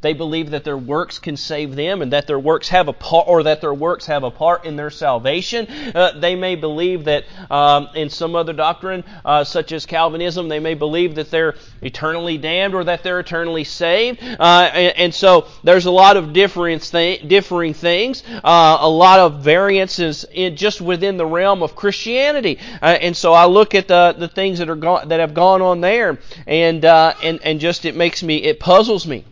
They 0.00 0.12
believe 0.12 0.50
that 0.50 0.64
their 0.64 0.78
works 0.78 1.18
can 1.18 1.36
save 1.36 1.76
them 1.76 2.02
and 2.02 2.12
that 2.12 2.26
their 2.26 2.38
works 2.38 2.68
have 2.68 2.88
a 2.88 2.92
part, 2.92 3.28
or 3.28 3.42
that 3.42 3.60
their 3.60 3.74
works 3.74 4.06
have 4.06 4.24
a 4.24 4.30
part 4.30 4.64
in 4.64 4.76
their 4.76 4.90
salvation. 4.90 5.66
Uh, 5.94 6.18
they 6.18 6.34
may 6.36 6.56
believe 6.56 7.04
that 7.04 7.24
um, 7.50 7.88
in 7.94 8.08
some 8.08 8.34
other 8.34 8.52
doctrine, 8.52 9.04
uh, 9.24 9.44
such 9.44 9.72
as 9.72 9.86
Calvinism, 9.86 10.48
they 10.48 10.60
may 10.60 10.74
believe 10.74 11.16
that 11.16 11.30
they're 11.30 11.54
eternally 11.82 12.38
damned 12.38 12.74
or 12.74 12.84
that 12.84 13.02
they're 13.02 13.20
eternally 13.20 13.64
saved. 13.64 14.22
Uh, 14.22 14.70
and, 14.72 14.96
and, 14.96 15.14
so 15.14 15.46
there's 15.64 15.86
a 15.86 15.90
lot 15.90 16.16
of 16.16 16.32
different 16.32 16.82
th- 16.82 17.26
differing 17.28 17.74
things, 17.74 18.22
uh, 18.44 18.78
a 18.80 18.88
lot 18.88 19.18
of 19.18 19.42
variances 19.42 20.24
in, 20.32 20.56
just 20.56 20.80
within 20.80 21.16
the 21.16 21.26
realm 21.26 21.62
of 21.62 21.74
Christianity. 21.76 22.58
Uh, 22.80 22.86
and 22.86 23.16
so 23.16 23.32
I 23.32 23.46
look 23.46 23.74
at 23.74 23.88
the, 23.88 24.14
the 24.16 24.28
things 24.28 24.60
that 24.60 24.70
are 24.70 24.76
go- 24.76 25.04
that 25.04 25.20
have 25.20 25.34
gone 25.34 25.62
on 25.62 25.80
there, 25.80 26.18
and 26.46 26.84
uh, 26.84 27.14
and 27.22 27.40
and 27.42 27.60
just 27.60 27.84
it 27.84 27.96
makes 27.96 28.22
me 28.22 28.36
it 28.36 28.60
puzzles 28.60 29.06
me 29.06 29.24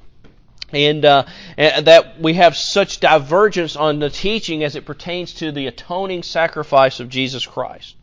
and 0.73 1.05
uh, 1.05 1.25
that 1.57 2.21
we 2.21 2.35
have 2.35 2.57
such 2.57 3.01
divergence 3.01 3.77
on 3.77 3.99
the 3.99 4.11
teaching 4.11 4.65
as 4.65 4.77
it 4.77 4.85
pertains 4.85 5.35
to 5.35 5.53
the 5.53 5.67
atoning 5.67 6.23
sacrifice 6.23 7.01
of 7.01 7.09
Jesus 7.09 7.47
Christ. 7.47 7.97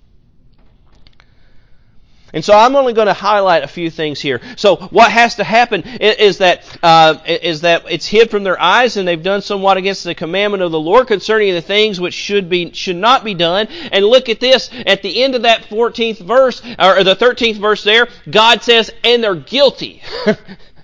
And 2.35 2.43
so 2.43 2.53
I'm 2.53 2.75
only 2.75 2.91
going 2.91 3.07
to 3.07 3.13
highlight 3.13 3.63
a 3.63 3.67
few 3.67 3.89
things 3.89 4.19
here. 4.19 4.41
So 4.57 4.75
what 4.75 5.09
has 5.09 5.35
to 5.35 5.45
happen 5.45 5.83
is, 5.83 6.39
that 6.39 6.65
uh, 6.83 7.15
is 7.25 7.61
that 7.61 7.85
it's 7.89 8.05
hid 8.05 8.29
from 8.29 8.43
their 8.43 8.61
eyes, 8.61 8.97
and 8.97 9.07
they've 9.07 9.23
done 9.23 9.41
somewhat 9.41 9.77
against 9.77 10.03
the 10.03 10.13
commandment 10.13 10.61
of 10.61 10.73
the 10.73 10.79
Lord 10.79 11.07
concerning 11.07 11.53
the 11.53 11.61
things 11.61 12.01
which 12.01 12.13
should 12.13 12.49
be 12.49 12.73
should 12.73 12.97
not 12.97 13.23
be 13.23 13.35
done. 13.35 13.67
And 13.67 14.03
look 14.03 14.27
at 14.27 14.41
this 14.41 14.69
at 14.85 15.01
the 15.01 15.23
end 15.23 15.35
of 15.35 15.43
that 15.43 15.63
14th 15.63 16.19
verse 16.19 16.61
or 16.77 17.05
the 17.05 17.15
13th 17.15 17.55
verse 17.55 17.85
there, 17.85 18.09
God 18.29 18.61
says, 18.61 18.91
"And 19.05 19.23
they're 19.23 19.35
guilty." 19.35 20.03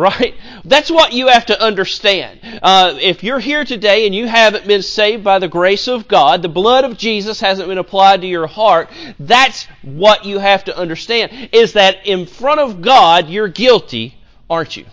right? 0.00 0.34
That's 0.64 0.90
what 0.90 1.12
you 1.12 1.28
have 1.28 1.46
to 1.46 1.62
understand. 1.62 2.40
Uh, 2.62 2.96
if 3.00 3.22
you're 3.22 3.38
here 3.38 3.64
today 3.64 4.06
and 4.06 4.14
you 4.14 4.26
haven't 4.26 4.66
been 4.66 4.82
saved 4.82 5.22
by 5.22 5.38
the 5.38 5.48
grace 5.48 5.88
of 5.88 6.08
God, 6.08 6.42
the 6.42 6.48
blood 6.48 6.84
of 6.84 6.96
Jesus 6.96 7.40
hasn't 7.40 7.68
been 7.68 7.78
applied 7.78 8.22
to 8.22 8.26
your 8.26 8.46
heart, 8.46 8.88
that's 9.18 9.66
what 9.82 10.24
you 10.24 10.38
have 10.38 10.64
to 10.64 10.76
understand, 10.76 11.50
is 11.52 11.74
that 11.74 12.06
in 12.06 12.26
front 12.26 12.60
of 12.60 12.80
God, 12.80 13.28
you're 13.28 13.48
guilty, 13.48 14.16
aren't 14.48 14.76
you? 14.76 14.86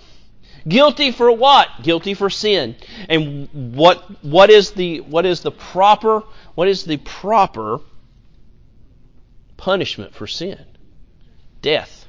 Guilty 0.67 1.11
for 1.11 1.31
what? 1.31 1.69
Guilty 1.81 2.13
for 2.13 2.29
sin. 2.29 2.75
And 3.07 3.47
what, 3.75 4.03
what 4.23 4.49
is 4.49 4.71
the, 4.71 4.99
what 4.99 5.25
is 5.25 5.39
the 5.39 5.51
proper, 5.51 6.23
what 6.55 6.67
is 6.67 6.83
the 6.83 6.97
proper 6.97 7.79
punishment 9.55 10.13
for 10.13 10.27
sin? 10.27 10.65
Death 11.61 12.06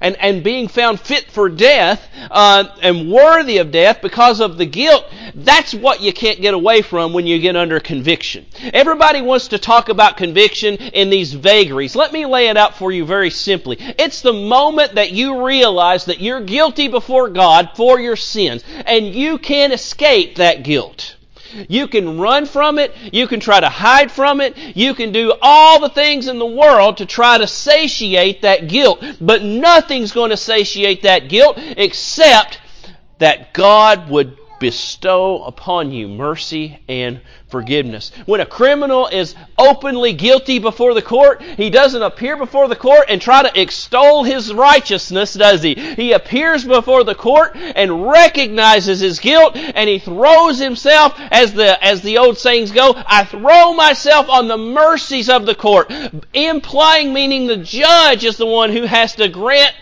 and, 0.00 0.16
and 0.16 0.42
being 0.42 0.68
found 0.68 1.00
fit 1.00 1.30
for 1.30 1.48
death 1.48 2.08
uh, 2.30 2.64
and 2.82 3.10
worthy 3.10 3.58
of 3.58 3.70
death 3.70 4.00
because 4.02 4.40
of 4.40 4.56
the 4.56 4.66
guilt, 4.66 5.04
that's 5.34 5.74
what 5.74 6.00
you 6.00 6.12
can't 6.12 6.40
get 6.40 6.54
away 6.54 6.82
from 6.82 7.12
when 7.12 7.26
you 7.26 7.38
get 7.38 7.56
under 7.56 7.80
conviction. 7.80 8.46
Everybody 8.72 9.20
wants 9.20 9.48
to 9.48 9.58
talk 9.58 9.88
about 9.88 10.16
conviction 10.16 10.76
in 10.76 11.10
these 11.10 11.32
vagaries. 11.32 11.96
Let 11.96 12.12
me 12.12 12.26
lay 12.26 12.48
it 12.48 12.56
out 12.56 12.76
for 12.76 12.90
you 12.92 13.04
very 13.04 13.30
simply. 13.30 13.76
It's 13.78 14.22
the 14.22 14.32
moment 14.32 14.94
that 14.94 15.12
you 15.12 15.44
realize 15.44 16.06
that 16.06 16.20
you're 16.20 16.40
guilty 16.40 16.88
before 16.88 17.28
God 17.28 17.70
for 17.74 18.00
your 18.00 18.16
sins, 18.16 18.64
and 18.86 19.14
you 19.14 19.38
can't 19.38 19.72
escape 19.72 20.36
that 20.36 20.62
guilt. 20.62 21.16
You 21.68 21.88
can 21.88 22.18
run 22.18 22.46
from 22.46 22.78
it. 22.78 22.94
You 23.12 23.26
can 23.26 23.40
try 23.40 23.60
to 23.60 23.68
hide 23.68 24.10
from 24.10 24.40
it. 24.40 24.56
You 24.76 24.94
can 24.94 25.12
do 25.12 25.34
all 25.40 25.80
the 25.80 25.88
things 25.88 26.28
in 26.28 26.38
the 26.38 26.46
world 26.46 26.98
to 26.98 27.06
try 27.06 27.38
to 27.38 27.46
satiate 27.46 28.42
that 28.42 28.68
guilt. 28.68 29.04
But 29.20 29.42
nothing's 29.42 30.12
going 30.12 30.30
to 30.30 30.36
satiate 30.36 31.02
that 31.02 31.28
guilt 31.28 31.56
except 31.58 32.60
that 33.18 33.52
God 33.52 34.08
would 34.10 34.36
bestow 34.60 35.42
upon 35.42 35.90
you 35.90 36.06
mercy 36.06 36.78
and 36.86 37.20
forgiveness. 37.48 38.12
When 38.26 38.40
a 38.40 38.46
criminal 38.46 39.08
is 39.08 39.34
openly 39.58 40.12
guilty 40.12 40.60
before 40.60 40.94
the 40.94 41.02
court, 41.02 41.42
he 41.42 41.70
doesn't 41.70 42.02
appear 42.02 42.36
before 42.36 42.68
the 42.68 42.76
court 42.76 43.06
and 43.08 43.20
try 43.20 43.42
to 43.42 43.60
extol 43.60 44.22
his 44.22 44.54
righteousness, 44.54 45.34
does 45.34 45.62
he? 45.62 45.74
He 45.74 46.12
appears 46.12 46.64
before 46.64 47.02
the 47.02 47.14
court 47.16 47.56
and 47.56 48.08
recognizes 48.08 49.00
his 49.00 49.18
guilt 49.18 49.56
and 49.56 49.88
he 49.88 49.98
throws 49.98 50.58
himself, 50.58 51.14
as 51.30 51.54
the, 51.54 51.82
as 51.84 52.02
the 52.02 52.18
old 52.18 52.38
sayings 52.38 52.70
go, 52.70 52.94
I 52.96 53.24
throw 53.24 53.72
myself 53.72 54.28
on 54.28 54.46
the 54.46 54.58
mercies 54.58 55.28
of 55.28 55.46
the 55.46 55.54
court, 55.54 55.92
implying 56.32 57.12
meaning 57.12 57.46
the 57.46 57.56
judge 57.56 58.24
is 58.24 58.36
the 58.36 58.46
one 58.46 58.70
who 58.70 58.84
has 58.84 59.16
to 59.16 59.28
grant 59.28 59.74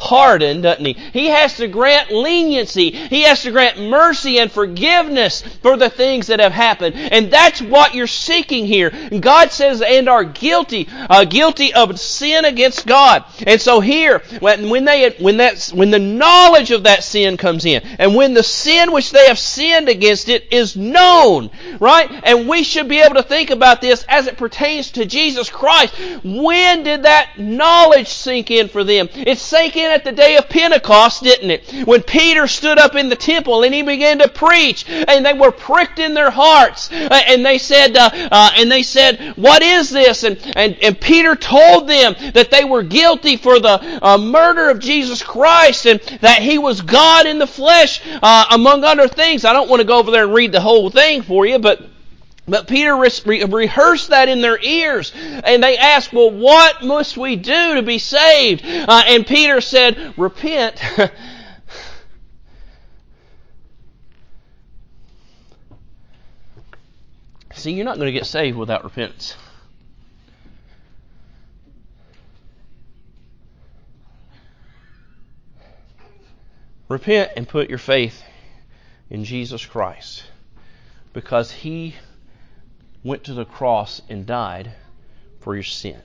pardon, 0.00 0.62
doesn't 0.62 0.84
he? 0.84 0.94
He 0.94 1.26
has 1.26 1.58
to 1.58 1.68
grant 1.68 2.10
leniency. 2.10 2.90
He 2.90 3.22
has 3.22 3.42
to 3.42 3.52
grant 3.52 3.78
mercy 3.78 4.38
and 4.38 4.50
forgiveness 4.50 5.42
for 5.62 5.76
the 5.76 5.90
things 5.90 6.28
that 6.28 6.40
have 6.40 6.52
happened. 6.52 6.96
And 6.96 7.30
that's 7.30 7.60
what 7.60 7.94
you're 7.94 8.06
seeking 8.06 8.64
here. 8.64 8.90
God 9.20 9.52
says, 9.52 9.82
and 9.82 10.08
are 10.08 10.24
guilty, 10.24 10.88
uh, 10.90 11.24
guilty 11.26 11.74
of 11.74 12.00
sin 12.00 12.46
against 12.46 12.86
God. 12.86 13.24
And 13.46 13.60
so 13.60 13.80
here, 13.80 14.20
when, 14.40 14.70
when 14.70 14.86
they, 14.86 15.10
when 15.20 15.36
that, 15.36 15.70
when 15.74 15.90
the 15.90 15.98
knowledge 15.98 16.70
of 16.70 16.84
that 16.84 17.04
sin 17.04 17.36
comes 17.36 17.66
in, 17.66 17.82
and 17.98 18.14
when 18.14 18.32
the 18.32 18.42
sin 18.42 18.92
which 18.92 19.10
they 19.10 19.26
have 19.26 19.38
sinned 19.38 19.90
against 19.90 20.30
it 20.30 20.50
is 20.50 20.76
known, 20.76 21.50
right? 21.78 22.10
And 22.24 22.48
we 22.48 22.64
should 22.64 22.88
be 22.88 23.00
able 23.00 23.16
to 23.16 23.22
think 23.22 23.50
about 23.50 23.82
this 23.82 24.04
as 24.08 24.26
it 24.26 24.38
pertains 24.38 24.92
to 24.92 25.04
Jesus 25.04 25.50
Christ. 25.50 25.94
When 26.24 26.84
did 26.84 27.02
that 27.02 27.38
knowledge 27.38 28.08
sink 28.08 28.50
in 28.50 28.68
for 28.68 28.82
them? 28.82 29.10
It 29.12 29.38
sank 29.38 29.76
in 29.76 29.89
at 29.90 30.04
the 30.04 30.12
day 30.12 30.36
of 30.36 30.48
Pentecost, 30.48 31.22
didn't 31.22 31.50
it? 31.50 31.86
When 31.86 32.02
Peter 32.02 32.46
stood 32.46 32.78
up 32.78 32.94
in 32.94 33.08
the 33.08 33.16
temple 33.16 33.62
and 33.62 33.74
he 33.74 33.82
began 33.82 34.18
to 34.18 34.28
preach, 34.28 34.88
and 34.88 35.24
they 35.24 35.32
were 35.32 35.50
pricked 35.50 35.98
in 35.98 36.14
their 36.14 36.30
hearts, 36.30 36.90
and 36.90 37.44
they 37.44 37.58
said, 37.58 37.96
uh, 37.96 38.10
uh, 38.12 38.50
and 38.56 38.70
they 38.70 38.82
said, 38.82 39.34
"What 39.36 39.62
is 39.62 39.90
this?" 39.90 40.24
And 40.24 40.38
and 40.56 40.76
and 40.82 41.00
Peter 41.00 41.36
told 41.36 41.88
them 41.88 42.14
that 42.34 42.50
they 42.50 42.64
were 42.64 42.82
guilty 42.82 43.36
for 43.36 43.58
the 43.58 43.98
uh, 44.02 44.18
murder 44.18 44.70
of 44.70 44.80
Jesus 44.80 45.22
Christ, 45.22 45.86
and 45.86 46.00
that 46.20 46.42
He 46.42 46.58
was 46.58 46.80
God 46.80 47.26
in 47.26 47.38
the 47.38 47.46
flesh, 47.46 48.00
uh, 48.22 48.46
among 48.50 48.84
other 48.84 49.08
things. 49.08 49.44
I 49.44 49.52
don't 49.52 49.68
want 49.68 49.80
to 49.80 49.86
go 49.86 49.98
over 49.98 50.10
there 50.10 50.24
and 50.24 50.34
read 50.34 50.52
the 50.52 50.60
whole 50.60 50.90
thing 50.90 51.22
for 51.22 51.46
you, 51.46 51.58
but 51.58 51.80
but 52.50 52.66
Peter 52.66 52.96
re- 52.96 53.44
rehearsed 53.44 54.10
that 54.10 54.28
in 54.28 54.40
their 54.40 54.60
ears, 54.60 55.12
and 55.14 55.62
they 55.62 55.78
asked, 55.78 56.12
"Well, 56.12 56.30
what 56.32 56.82
must 56.82 57.16
we 57.16 57.36
do 57.36 57.76
to 57.76 57.82
be 57.82 57.98
saved?" 57.98 58.64
Uh, 58.66 59.04
and 59.06 59.24
Peter 59.26 59.60
said, 59.60 60.14
"Repent." 60.16 60.82
See, 67.54 67.72
you're 67.72 67.84
not 67.84 67.96
going 67.96 68.06
to 68.06 68.12
get 68.12 68.26
saved 68.26 68.56
without 68.56 68.84
repentance. 68.84 69.36
Repent 76.88 77.32
and 77.36 77.46
put 77.46 77.68
your 77.68 77.78
faith 77.78 78.24
in 79.10 79.24
Jesus 79.24 79.64
Christ 79.64 80.24
because 81.12 81.52
He 81.52 81.94
went 83.02 83.24
to 83.24 83.34
the 83.34 83.44
cross 83.44 84.02
and 84.08 84.26
died 84.26 84.72
for 85.40 85.54
your 85.54 85.64
sin. 85.64 86.00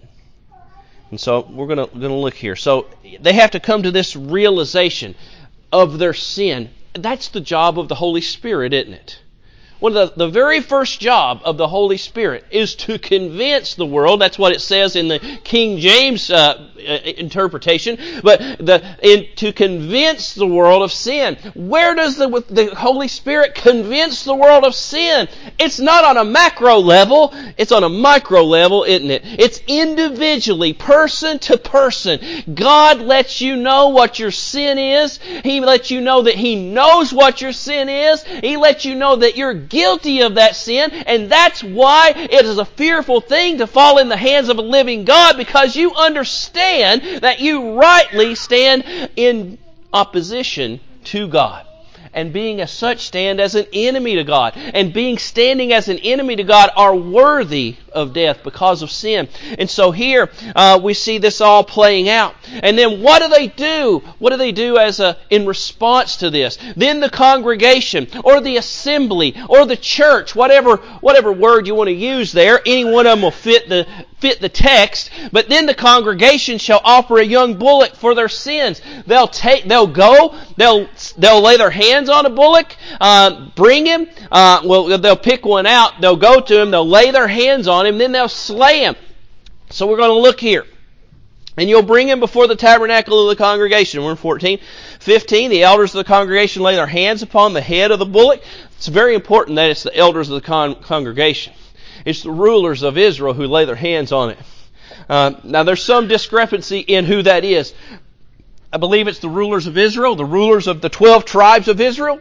And 1.11 1.19
so 1.19 1.47
we're 1.51 1.67
going 1.67 1.87
to 1.87 2.13
look 2.13 2.33
here. 2.33 2.55
So 2.55 2.87
they 3.19 3.33
have 3.33 3.51
to 3.51 3.59
come 3.59 3.83
to 3.83 3.91
this 3.91 4.15
realization 4.15 5.15
of 5.71 5.99
their 5.99 6.13
sin. 6.13 6.69
That's 6.93 7.29
the 7.29 7.41
job 7.41 7.77
of 7.77 7.89
the 7.89 7.95
Holy 7.95 8.21
Spirit, 8.21 8.73
isn't 8.73 8.93
it? 8.93 9.19
One 9.79 9.95
of 9.95 10.15
the, 10.15 10.25
the 10.25 10.31
very 10.31 10.61
first 10.61 10.99
job 10.99 11.41
of 11.43 11.57
the 11.57 11.67
Holy 11.67 11.97
Spirit 11.97 12.45
is 12.49 12.75
to 12.75 12.97
convince 12.97 13.75
the 13.75 13.85
world. 13.85 14.21
That's 14.21 14.39
what 14.39 14.53
it 14.53 14.61
says 14.61 14.95
in 14.95 15.09
the 15.09 15.19
King 15.43 15.79
James 15.79 16.29
uh, 16.29 16.69
interpretation. 16.77 17.97
But 18.23 18.39
the, 18.39 18.97
in, 19.01 19.27
to 19.37 19.51
convince 19.51 20.33
the 20.33 20.47
world 20.47 20.83
of 20.83 20.91
sin. 20.91 21.37
Where 21.55 21.93
does 21.93 22.15
the, 22.17 22.43
the 22.49 22.73
Holy 22.75 23.07
Spirit 23.07 23.55
convince 23.55 24.23
the 24.23 24.35
world 24.35 24.63
of 24.63 24.75
sin? 24.75 25.27
It's 25.59 25.79
not 25.79 26.05
on 26.05 26.17
a 26.17 26.23
macro 26.25 26.77
level. 26.77 27.33
It's 27.57 27.71
on 27.71 27.83
a 27.83 27.89
micro 27.89 28.43
level, 28.43 28.83
isn't 28.83 29.11
it? 29.11 29.23
It's 29.25 29.59
individually, 29.67 30.73
person 30.73 31.39
to 31.39 31.57
person. 31.57 32.19
God 32.53 33.01
lets 33.01 33.41
you 33.41 33.55
know 33.55 33.89
what 33.89 34.19
your 34.19 34.31
sin 34.31 34.77
is. 34.77 35.17
He 35.17 35.59
lets 35.59 35.91
you 35.91 36.01
know 36.01 36.21
that 36.23 36.35
He 36.35 36.55
knows 36.55 37.13
what 37.13 37.41
your 37.41 37.53
sin 37.53 37.89
is. 37.89 38.23
He 38.23 38.55
lets 38.57 38.85
you 38.85 38.95
know 38.95 39.17
that 39.17 39.35
you're 39.35 39.64
guilty 39.69 40.21
of 40.21 40.35
that 40.35 40.55
sin, 40.55 40.91
and 40.91 41.29
that's 41.29 41.63
why 41.63 42.13
it 42.15 42.45
is 42.45 42.57
a 42.57 42.65
fearful 42.65 43.21
thing 43.21 43.59
to 43.59 43.67
fall 43.67 43.97
in 43.97 44.09
the 44.09 44.17
hands 44.17 44.49
of 44.49 44.57
a 44.57 44.61
living 44.61 45.05
God 45.05 45.37
because 45.37 45.75
you 45.75 45.93
understand 45.93 47.23
that 47.23 47.39
you 47.39 47.79
rightly 47.79 48.35
stand 48.35 48.83
in 49.15 49.57
opposition 49.93 50.79
to 51.05 51.27
God 51.27 51.64
and 52.15 52.33
being 52.33 52.61
as 52.61 52.71
such 52.71 53.05
stand 53.05 53.39
as 53.39 53.53
an 53.53 53.67
enemy 53.73 54.15
to 54.15 54.23
God. 54.23 54.53
And 54.55 54.93
being 54.93 55.17
standing 55.17 55.73
as 55.73 55.89
an 55.89 55.99
enemy 55.99 56.37
to 56.37 56.43
God 56.43 56.71
are 56.75 56.95
worthy 56.95 57.75
of 57.91 58.13
death 58.13 58.43
because 58.43 58.81
of 58.81 58.89
sin. 58.89 59.27
And 59.59 59.69
so 59.69 59.91
here 59.91 60.31
uh, 60.55 60.79
we 60.81 60.93
see 60.93 61.17
this 61.17 61.41
all 61.41 61.63
playing 61.63 62.09
out. 62.09 62.33
And 62.63 62.77
then 62.77 63.01
what 63.01 63.21
do 63.21 63.29
they 63.29 63.47
do? 63.47 64.01
What 64.19 64.31
do 64.31 64.37
they 64.37 64.51
do 64.51 64.77
as 64.77 64.99
a 64.99 65.17
in 65.29 65.45
response 65.45 66.17
to 66.17 66.29
this? 66.29 66.57
Then 66.75 66.99
the 66.99 67.09
congregation 67.09 68.07
or 68.23 68.41
the 68.41 68.57
assembly 68.57 69.35
or 69.49 69.65
the 69.65 69.77
church, 69.77 70.35
whatever 70.35 70.77
whatever 70.77 71.31
word 71.31 71.67
you 71.67 71.75
want 71.75 71.89
to 71.89 71.93
use 71.93 72.31
there, 72.31 72.61
any 72.65 72.85
one 72.85 73.05
of 73.05 73.11
them 73.11 73.21
will 73.21 73.31
fit 73.31 73.69
the 73.69 73.87
fit 74.19 74.39
the 74.39 74.49
text. 74.49 75.09
But 75.31 75.49
then 75.49 75.65
the 75.65 75.73
congregation 75.73 76.57
shall 76.57 76.81
offer 76.83 77.19
a 77.19 77.23
young 77.23 77.57
bullock 77.57 77.95
for 77.95 78.15
their 78.15 78.29
sins. 78.29 78.81
They'll 79.05 79.27
take, 79.27 79.65
they'll 79.65 79.87
go, 79.87 80.35
they'll 80.57 80.87
they'll 81.17 81.41
lay 81.41 81.57
their 81.57 81.69
hands 81.69 82.04
on 82.09 82.25
a 82.25 82.29
bullock, 82.29 82.75
uh, 82.99 83.49
bring 83.55 83.85
him. 83.85 84.07
Uh, 84.31 84.61
well, 84.63 84.97
they'll 84.97 85.15
pick 85.15 85.45
one 85.45 85.65
out. 85.65 86.01
They'll 86.01 86.15
go 86.15 86.39
to 86.39 86.61
him. 86.61 86.71
They'll 86.71 86.87
lay 86.87 87.11
their 87.11 87.27
hands 87.27 87.67
on 87.67 87.85
him. 87.85 87.97
Then 87.97 88.11
they'll 88.11 88.27
slay 88.27 88.79
him. 88.79 88.95
So 89.69 89.87
we're 89.87 89.97
going 89.97 90.09
to 90.09 90.19
look 90.19 90.39
here. 90.39 90.65
And 91.57 91.69
you'll 91.69 91.83
bring 91.83 92.09
him 92.09 92.19
before 92.19 92.47
the 92.47 92.55
tabernacle 92.55 93.29
of 93.29 93.37
the 93.37 93.41
congregation. 93.41 94.03
We're 94.03 94.11
in 94.11 94.17
14. 94.17 94.59
15. 94.99 95.49
The 95.49 95.63
elders 95.63 95.95
of 95.95 95.99
the 95.99 96.03
congregation 96.03 96.61
lay 96.61 96.75
their 96.75 96.85
hands 96.85 97.21
upon 97.21 97.53
the 97.53 97.61
head 97.61 97.91
of 97.91 97.99
the 97.99 98.05
bullock. 98.05 98.41
It's 98.75 98.87
very 98.87 99.15
important 99.15 99.55
that 99.55 99.69
it's 99.69 99.83
the 99.83 99.95
elders 99.95 100.29
of 100.29 100.35
the 100.35 100.45
con- 100.45 100.75
congregation. 100.75 101.53
It's 102.03 102.23
the 102.23 102.31
rulers 102.31 102.83
of 102.83 102.97
Israel 102.97 103.33
who 103.33 103.47
lay 103.47 103.65
their 103.65 103.75
hands 103.75 104.11
on 104.11 104.31
it. 104.31 104.39
Uh, 105.07 105.33
now, 105.43 105.63
there's 105.63 105.83
some 105.83 106.07
discrepancy 106.07 106.79
in 106.79 107.05
who 107.05 107.21
that 107.23 107.45
is. 107.45 107.73
I 108.75 108.77
believe 108.77 109.07
it's 109.07 109.19
the 109.19 109.29
rulers 109.29 109.67
of 109.67 109.77
Israel, 109.77 110.17
the 110.17 110.25
rulers 110.25 110.67
of 110.67 110.81
the 110.81 110.89
12 110.89 111.23
tribes 111.23 111.69
of 111.69 111.79
Israel. 111.79 112.19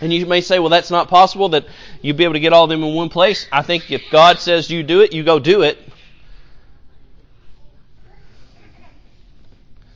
And 0.00 0.10
you 0.10 0.24
may 0.24 0.40
say, 0.40 0.58
well, 0.58 0.70
that's 0.70 0.90
not 0.90 1.08
possible 1.08 1.50
that 1.50 1.66
you'd 2.00 2.16
be 2.16 2.24
able 2.24 2.32
to 2.32 2.40
get 2.40 2.54
all 2.54 2.64
of 2.64 2.70
them 2.70 2.82
in 2.82 2.94
one 2.94 3.10
place. 3.10 3.46
I 3.52 3.60
think 3.60 3.90
if 3.90 4.04
God 4.10 4.38
says 4.38 4.70
you 4.70 4.82
do 4.82 5.02
it, 5.02 5.12
you 5.12 5.24
go 5.24 5.38
do 5.38 5.60
it. 5.60 5.76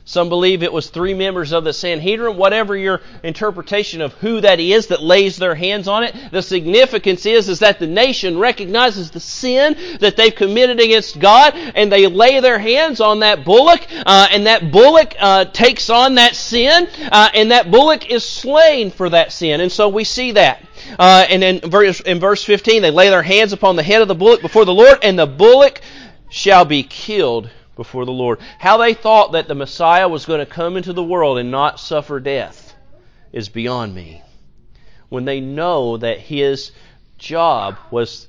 Some 0.05 0.27
believe 0.27 0.63
it 0.63 0.73
was 0.73 0.89
three 0.89 1.13
members 1.13 1.53
of 1.53 1.63
the 1.63 1.71
Sanhedrin. 1.71 2.35
Whatever 2.35 2.75
your 2.75 2.99
interpretation 3.23 4.01
of 4.01 4.11
who 4.15 4.41
that 4.41 4.59
is 4.59 4.87
that 4.87 5.01
lays 5.01 5.37
their 5.37 5.55
hands 5.55 5.87
on 5.87 6.03
it, 6.03 6.13
the 6.29 6.41
significance 6.41 7.25
is, 7.25 7.47
is 7.47 7.59
that 7.59 7.79
the 7.79 7.87
nation 7.87 8.37
recognizes 8.37 9.11
the 9.11 9.21
sin 9.21 9.77
that 10.01 10.17
they've 10.17 10.35
committed 10.35 10.81
against 10.81 11.19
God, 11.19 11.53
and 11.55 11.89
they 11.89 12.07
lay 12.07 12.41
their 12.41 12.59
hands 12.59 12.99
on 12.99 13.19
that 13.19 13.45
bullock, 13.45 13.87
uh, 14.05 14.27
and 14.29 14.45
that 14.45 14.73
bullock 14.73 15.15
uh, 15.17 15.45
takes 15.45 15.89
on 15.89 16.15
that 16.15 16.35
sin, 16.35 16.89
uh, 17.09 17.29
and 17.33 17.51
that 17.51 17.71
bullock 17.71 18.11
is 18.11 18.25
slain 18.25 18.91
for 18.91 19.07
that 19.07 19.31
sin. 19.31 19.61
And 19.61 19.71
so 19.71 19.87
we 19.87 20.03
see 20.03 20.33
that. 20.33 20.65
Uh, 20.99 21.25
and 21.29 21.41
in 21.45 21.59
verse, 21.61 22.01
in 22.01 22.19
verse 22.19 22.43
15, 22.43 22.81
they 22.81 22.91
lay 22.91 23.09
their 23.09 23.23
hands 23.23 23.53
upon 23.53 23.77
the 23.77 23.83
head 23.83 24.01
of 24.01 24.09
the 24.09 24.15
bullock 24.15 24.41
before 24.41 24.65
the 24.65 24.73
Lord, 24.73 24.99
and 25.01 25.17
the 25.17 25.25
bullock 25.25 25.79
shall 26.29 26.65
be 26.65 26.83
killed 26.83 27.49
before 27.75 28.05
the 28.05 28.11
Lord. 28.11 28.39
How 28.59 28.77
they 28.77 28.93
thought 28.93 29.33
that 29.33 29.47
the 29.47 29.55
Messiah 29.55 30.07
was 30.07 30.25
going 30.25 30.39
to 30.39 30.45
come 30.45 30.77
into 30.77 30.93
the 30.93 31.03
world 31.03 31.37
and 31.37 31.51
not 31.51 31.79
suffer 31.79 32.19
death 32.19 32.75
is 33.31 33.49
beyond 33.49 33.93
me. 33.95 34.21
When 35.09 35.25
they 35.25 35.39
know 35.39 35.97
that 35.97 36.19
his 36.19 36.71
job 37.17 37.77
was 37.91 38.27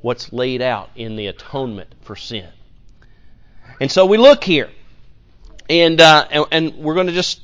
what's 0.00 0.32
laid 0.32 0.62
out 0.62 0.90
in 0.96 1.16
the 1.16 1.26
atonement 1.26 1.92
for 2.02 2.16
sin. 2.16 2.48
And 3.80 3.90
so 3.90 4.06
we 4.06 4.16
look 4.16 4.42
here, 4.42 4.70
and 5.68 6.00
uh, 6.00 6.26
and, 6.30 6.46
and, 6.50 6.76
we're 6.76 6.94
going 6.94 7.06
to 7.06 7.12
just 7.12 7.40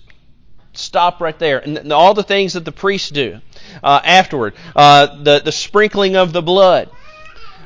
stop 0.73 1.21
right 1.21 1.39
there. 1.39 1.59
And 1.59 1.93
all 1.93 2.15
the 2.15 2.25
things 2.25 2.55
that 2.55 2.65
the 2.65 2.73
priests 2.73 3.11
do 3.11 3.41
uh, 3.83 4.01
afterward, 4.03 4.55
uh, 4.75 5.23
the 5.23 5.41
the 5.41 5.53
sprinkling 5.53 6.17
of 6.17 6.33
the 6.33 6.43
blood, 6.43 6.91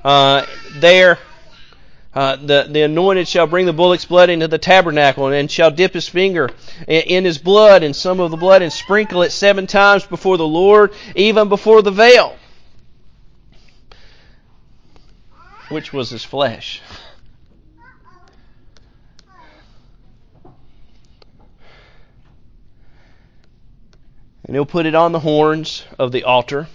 uh, 0.04 0.44
there 0.74 1.18
uh, 2.14 2.36
the, 2.36 2.66
the 2.70 2.82
anointed 2.82 3.28
shall 3.28 3.46
bring 3.46 3.66
the 3.66 3.72
bullock's 3.72 4.06
blood 4.06 4.30
into 4.30 4.48
the 4.48 4.58
tabernacle 4.58 5.28
and 5.28 5.50
shall 5.50 5.70
dip 5.70 5.92
his 5.92 6.08
finger 6.08 6.48
in, 6.86 7.02
in 7.02 7.24
his 7.24 7.38
blood 7.38 7.82
and 7.82 7.94
some 7.94 8.18
of 8.18 8.30
the 8.30 8.36
blood 8.36 8.62
and 8.62 8.72
sprinkle 8.72 9.22
it 9.22 9.30
seven 9.30 9.66
times 9.66 10.06
before 10.06 10.36
the 10.38 10.46
Lord, 10.46 10.92
even 11.14 11.48
before 11.48 11.82
the 11.82 11.90
veil, 11.90 12.36
which 15.68 15.92
was 15.92 16.10
his 16.10 16.24
flesh. 16.24 16.80
And 24.44 24.56
he'll 24.56 24.64
put 24.64 24.86
it 24.86 24.94
on 24.94 25.12
the 25.12 25.20
horns 25.20 25.84
of 25.98 26.10
the 26.10 26.24
altar 26.24 26.68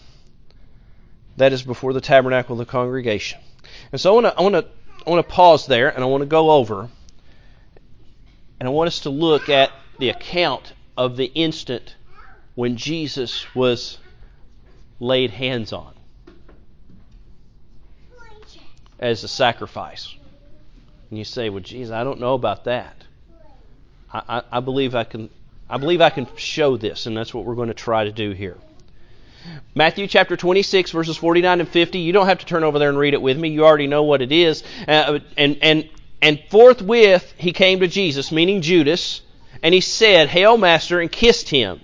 that 1.38 1.52
is 1.52 1.64
before 1.64 1.92
the 1.92 2.02
tabernacle 2.02 2.54
of 2.54 2.60
the 2.60 2.72
congregation. 2.72 3.40
And 3.92 4.00
so 4.00 4.24
I 4.24 4.42
want 4.42 4.54
to 4.54 4.66
I 5.06 5.10
want 5.10 5.28
to 5.28 5.34
pause 5.34 5.66
there 5.66 5.90
and 5.90 6.04
I 6.04 6.08
want 6.08 6.22
to 6.22 6.28
go 6.28 6.52
over 6.52 6.90
and 8.60 8.68
I 8.68 8.72
want 8.72 8.88
us 8.88 9.02
to 9.02 9.10
look 9.10 9.50
at 9.50 9.72
the 10.00 10.10
account 10.10 10.74
of 10.96 11.18
the 11.18 11.26
instant 11.26 11.96
when 12.56 12.78
Jesus 12.78 13.54
was 13.56 13.98
laid 15.00 15.32
hands 15.32 15.74
on 15.74 15.94
as 19.00 19.24
a 19.24 19.28
sacrifice. 19.28 20.16
And 21.10 21.20
you 21.20 21.26
say, 21.26 21.50
"Well, 21.50 21.60
Jesus, 21.60 21.92
I 21.92 22.04
don't 22.04 22.20
know 22.20 22.36
about 22.36 22.64
that." 22.64 22.96
I, 24.12 24.22
I, 24.30 24.44
I 24.54 24.60
believe 24.62 24.96
I 24.96 25.04
can. 25.04 25.30
I 25.70 25.78
believe 25.78 26.02
I 26.02 26.10
can 26.10 26.28
show 26.36 26.78
this, 26.78 27.06
and 27.06 27.18
that's 27.18 27.34
what 27.34 27.46
we're 27.46 27.56
going 27.56 27.68
to 27.68 27.74
try 27.74 28.04
to 28.04 28.12
do 28.12 28.32
here. 28.32 28.58
Matthew 29.76 30.08
chapter 30.08 30.38
26, 30.38 30.92
verses 30.92 31.18
49 31.18 31.60
and 31.62 31.70
50. 31.70 32.00
You 32.00 32.14
don't 32.14 32.28
have 32.28 32.40
to 32.40 32.46
turn 32.46 32.64
over 32.64 32.80
there 32.80 32.90
and 32.90 32.98
read 32.98 33.14
it 33.14 33.22
with 33.22 33.38
me. 33.38 33.50
You 33.50 33.66
already 33.66 33.88
know 33.88 34.04
what 34.04 34.22
it 34.22 34.32
is. 34.32 34.64
Uh, 34.88 35.20
and, 35.38 35.58
and, 35.62 35.90
and 36.22 36.40
forthwith 36.50 37.34
he 37.38 37.54
came 37.54 37.80
to 37.80 37.88
Jesus, 37.88 38.32
meaning 38.32 38.62
Judas, 38.62 39.22
and 39.62 39.74
he 39.74 39.82
said, 39.82 40.30
Hail, 40.30 40.58
Master, 40.58 41.00
and 41.00 41.12
kissed 41.12 41.50
him. 41.50 41.82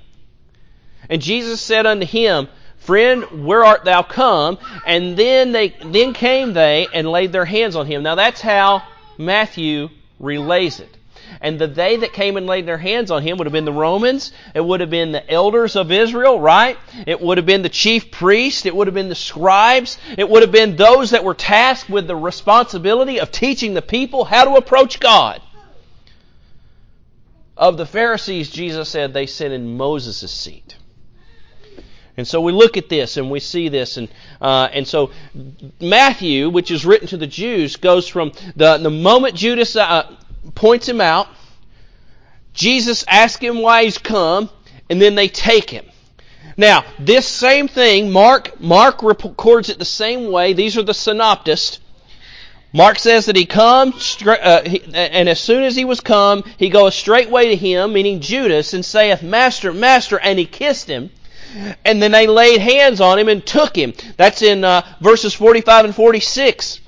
And 1.10 1.22
Jesus 1.22 1.60
said 1.62 1.86
unto 1.86 2.06
him, 2.06 2.48
Friend, 2.78 3.45
where 3.45 3.65
art 3.65 3.84
thou 3.84 4.04
come? 4.04 4.58
And 4.86 5.17
then 5.17 5.52
they 5.52 5.76
then 5.84 6.13
came 6.13 6.54
they 6.54 6.88
and 6.93 7.10
laid 7.10 7.32
their 7.32 7.45
hands 7.45 7.76
on 7.76 7.86
him. 7.86 8.04
Now 8.04 8.15
that's 8.15 8.41
how 8.41 8.84
Matthew 9.17 9.89
relays 10.19 10.80
it. 10.80 10.95
And 11.41 11.58
the 11.58 11.67
they 11.67 11.95
that 11.97 12.12
came 12.12 12.36
and 12.36 12.45
laid 12.45 12.65
their 12.65 12.78
hands 12.78 13.12
on 13.12 13.23
him 13.23 13.38
would 13.38 13.47
have 13.47 13.54
been 13.54 13.65
the 13.65 13.71
Romans. 13.71 14.34
It 14.54 14.60
would 14.63 14.82
have 14.82 14.89
been 14.89 15.13
the 15.13 15.32
elders 15.32 15.78
of 15.78 15.91
Israel, 15.91 16.39
right? 16.39 16.78
It 17.08 17.21
would 17.21 17.38
have 17.38 17.45
been 17.45 17.62
the 17.62 17.69
chief 17.69 18.12
priests. 18.12 18.65
It 18.65 18.75
would 18.75 18.88
have 18.88 18.93
been 18.93 19.08
the 19.08 19.15
scribes. 19.15 19.97
It 20.17 20.30
would 20.30 20.41
have 20.41 20.52
been 20.52 20.75
those 20.75 21.12
that 21.12 21.23
were 21.23 21.34
tasked 21.34 21.89
with 21.89 22.08
the 22.08 22.15
responsibility 22.15 23.19
of 23.19 23.32
teaching 23.32 23.73
the 23.73 23.82
people 23.82 24.25
how 24.25 24.43
to 24.43 24.56
approach 24.56 24.99
God. 24.99 25.41
Of 27.56 27.78
the 27.78 27.86
Pharisees, 27.86 28.49
Jesus 28.49 28.89
said 28.89 29.13
they 29.13 29.25
sit 29.25 29.52
in 29.52 29.78
Moses' 29.78 30.32
seat. 30.32 30.75
And 32.17 32.28
so 32.28 32.41
we 32.41 32.52
look 32.52 32.75
at 32.75 32.89
this 32.89 33.15
and 33.15 33.32
we 33.32 33.39
see 33.39 33.69
this, 33.69 33.95
and 33.95 34.10
uh, 34.41 34.67
and 34.73 34.86
so 34.86 35.12
Matthew, 35.80 36.49
which 36.49 36.69
is 36.69 36.86
written 36.86 37.08
to 37.08 37.17
the 37.17 37.28
Jews, 37.28 37.78
goes 37.78 38.10
from 38.10 38.34
the 38.58 38.78
the 38.78 38.89
moment 38.89 39.36
Judas 39.36 39.78
uh, 39.78 40.17
points 40.56 40.88
him 40.88 41.02
out. 41.02 41.28
Jesus 42.54 43.06
asks 43.08 43.41
him 43.41 43.62
why 43.62 43.86
he's 43.86 43.97
come, 43.97 44.49
and 44.89 45.02
then 45.02 45.15
they 45.15 45.28
take 45.28 45.69
him. 45.69 45.86
Now, 46.58 46.84
this 46.99 47.25
same 47.25 47.67
thing, 47.67 48.12
Mark, 48.12 48.60
Mark 48.60 49.02
records 49.02 49.69
it 49.69 49.80
the 49.80 49.86
same 49.86 50.32
way. 50.32 50.54
These 50.54 50.78
are 50.78 50.84
the 50.84 50.93
synoptists. 50.93 51.80
Mark 52.73 52.99
says 52.99 53.25
that 53.25 53.36
he 53.36 53.45
comes, 53.45 54.17
uh, 54.25 54.62
and 54.93 55.30
as 55.30 55.39
soon 55.39 55.63
as 55.63 55.75
he 55.75 55.86
was 55.86 56.02
come, 56.02 56.43
he 56.58 56.69
goes 56.69 56.95
straightway 56.95 57.49
to 57.49 57.56
him, 57.56 57.93
meaning 57.93 58.19
Judas, 58.19 58.73
and 58.73 58.86
saith, 58.86 59.23
Master, 59.23 59.73
Master, 59.73 60.19
and 60.19 60.38
he 60.38 60.45
kissed 60.45 60.88
him. 60.88 61.10
And 61.84 62.02
then 62.02 62.12
they 62.12 62.28
laid 62.28 62.62
hands 62.62 63.02
on 63.02 63.17
him 63.17 63.28
and 63.28 63.43
took 63.43 63.75
him. 63.75 63.93
That's 64.17 64.43
in 64.43 64.63
uh, 64.63 64.86
verses 65.02 65.34
45 65.34 65.86
and 65.86 65.95
46 65.95 66.82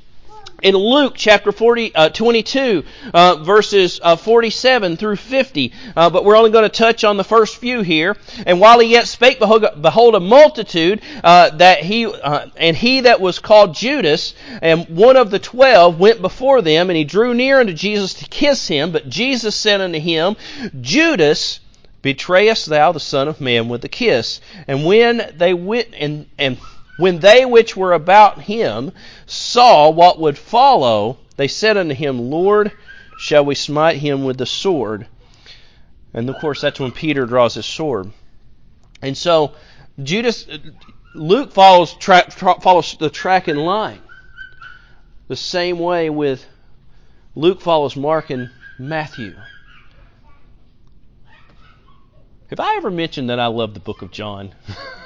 in 0.62 0.76
Luke 0.76 1.14
chapter 1.16 1.52
40, 1.52 1.96
uh, 1.96 2.10
22, 2.10 2.84
uh, 3.14 3.36
verses 3.44 4.00
uh, 4.02 4.16
47 4.16 4.98
through 4.98 5.16
50. 5.16 5.74
Uh, 5.96 6.10
but 6.10 6.26
we're 6.26 6.36
only 6.36 6.52
going 6.52 6.64
to 6.64 6.70
touch 6.70 7.04
on 7.04 7.18
the 7.18 7.24
first 7.24 7.58
few 7.58 7.82
here. 7.82 8.16
And 8.46 8.60
while 8.60 8.80
he 8.80 8.90
yet 8.90 9.08
spake, 9.08 9.40
behold, 9.40 10.16
a 10.16 10.20
multitude 10.20 11.02
uh, 11.24 11.50
that 11.52 11.80
he 11.80 12.06
uh, 12.06 12.48
and 12.58 12.76
he 12.76 13.02
that 13.02 13.22
was 13.22 13.40
called 13.40 13.76
Judas, 13.76 14.34
and 14.62 14.88
one 14.90 15.18
of 15.18 15.32
the 15.32 15.40
twelve, 15.40 16.00
went 16.00 16.22
before 16.22 16.62
them, 16.62 16.90
and 16.90 16.98
he 16.98 17.04
drew 17.04 17.34
near 17.34 17.60
unto 17.60 17.74
Jesus 17.74 18.14
to 18.16 18.26
kiss 18.26 18.68
him. 18.68 18.92
But 18.92 19.10
Jesus 19.10 19.56
said 19.56 19.82
unto 19.82 20.00
him, 20.00 20.36
Judas. 20.80 21.60
Betrayest 22.04 22.66
thou 22.66 22.92
the 22.92 23.00
Son 23.00 23.28
of 23.28 23.40
Man 23.40 23.70
with 23.70 23.86
a 23.86 23.88
kiss? 23.88 24.42
And 24.68 24.84
when 24.84 25.22
they 25.38 25.54
went 25.54 25.90
and, 25.94 26.26
and 26.40 26.58
when 27.02 27.20
they 27.20 27.46
which 27.46 27.76
were 27.76 27.94
about 27.94 28.44
him 28.44 28.92
saw 29.26 29.90
what 29.90 30.20
would 30.20 30.38
follow, 30.38 31.18
they 31.36 31.48
said 31.48 31.76
unto 31.76 31.96
him, 31.96 32.30
Lord, 32.30 32.72
shall 33.16 33.44
we 33.44 33.56
smite 33.56 33.98
him 33.98 34.24
with 34.24 34.38
the 34.38 34.46
sword? 34.46 35.08
And 36.14 36.30
of 36.30 36.36
course, 36.36 36.62
that's 36.62 36.80
when 36.80 36.92
Peter 36.92 37.26
draws 37.26 37.56
his 37.56 37.66
sword. 37.66 38.12
And 39.02 39.18
so, 39.18 39.56
Judas, 40.02 40.46
Luke 41.16 41.54
follows, 41.54 41.96
tra- 41.96 42.30
tra- 42.30 42.62
follows 42.62 42.96
the 43.00 43.10
track 43.10 43.48
and 43.48 43.58
line. 43.58 44.02
The 45.28 45.36
same 45.36 45.80
way 45.80 46.12
with 46.12 46.46
Luke 47.34 47.62
follows 47.62 47.96
Mark 47.96 48.30
and 48.30 48.52
Matthew. 48.78 49.38
Have 52.52 52.60
I 52.60 52.76
ever 52.76 52.92
mentioned 52.92 53.32
that 53.32 53.40
I 53.40 53.48
love 53.48 53.74
the 53.74 53.80
book 53.80 54.04
of 54.04 54.12
John? 54.12 54.54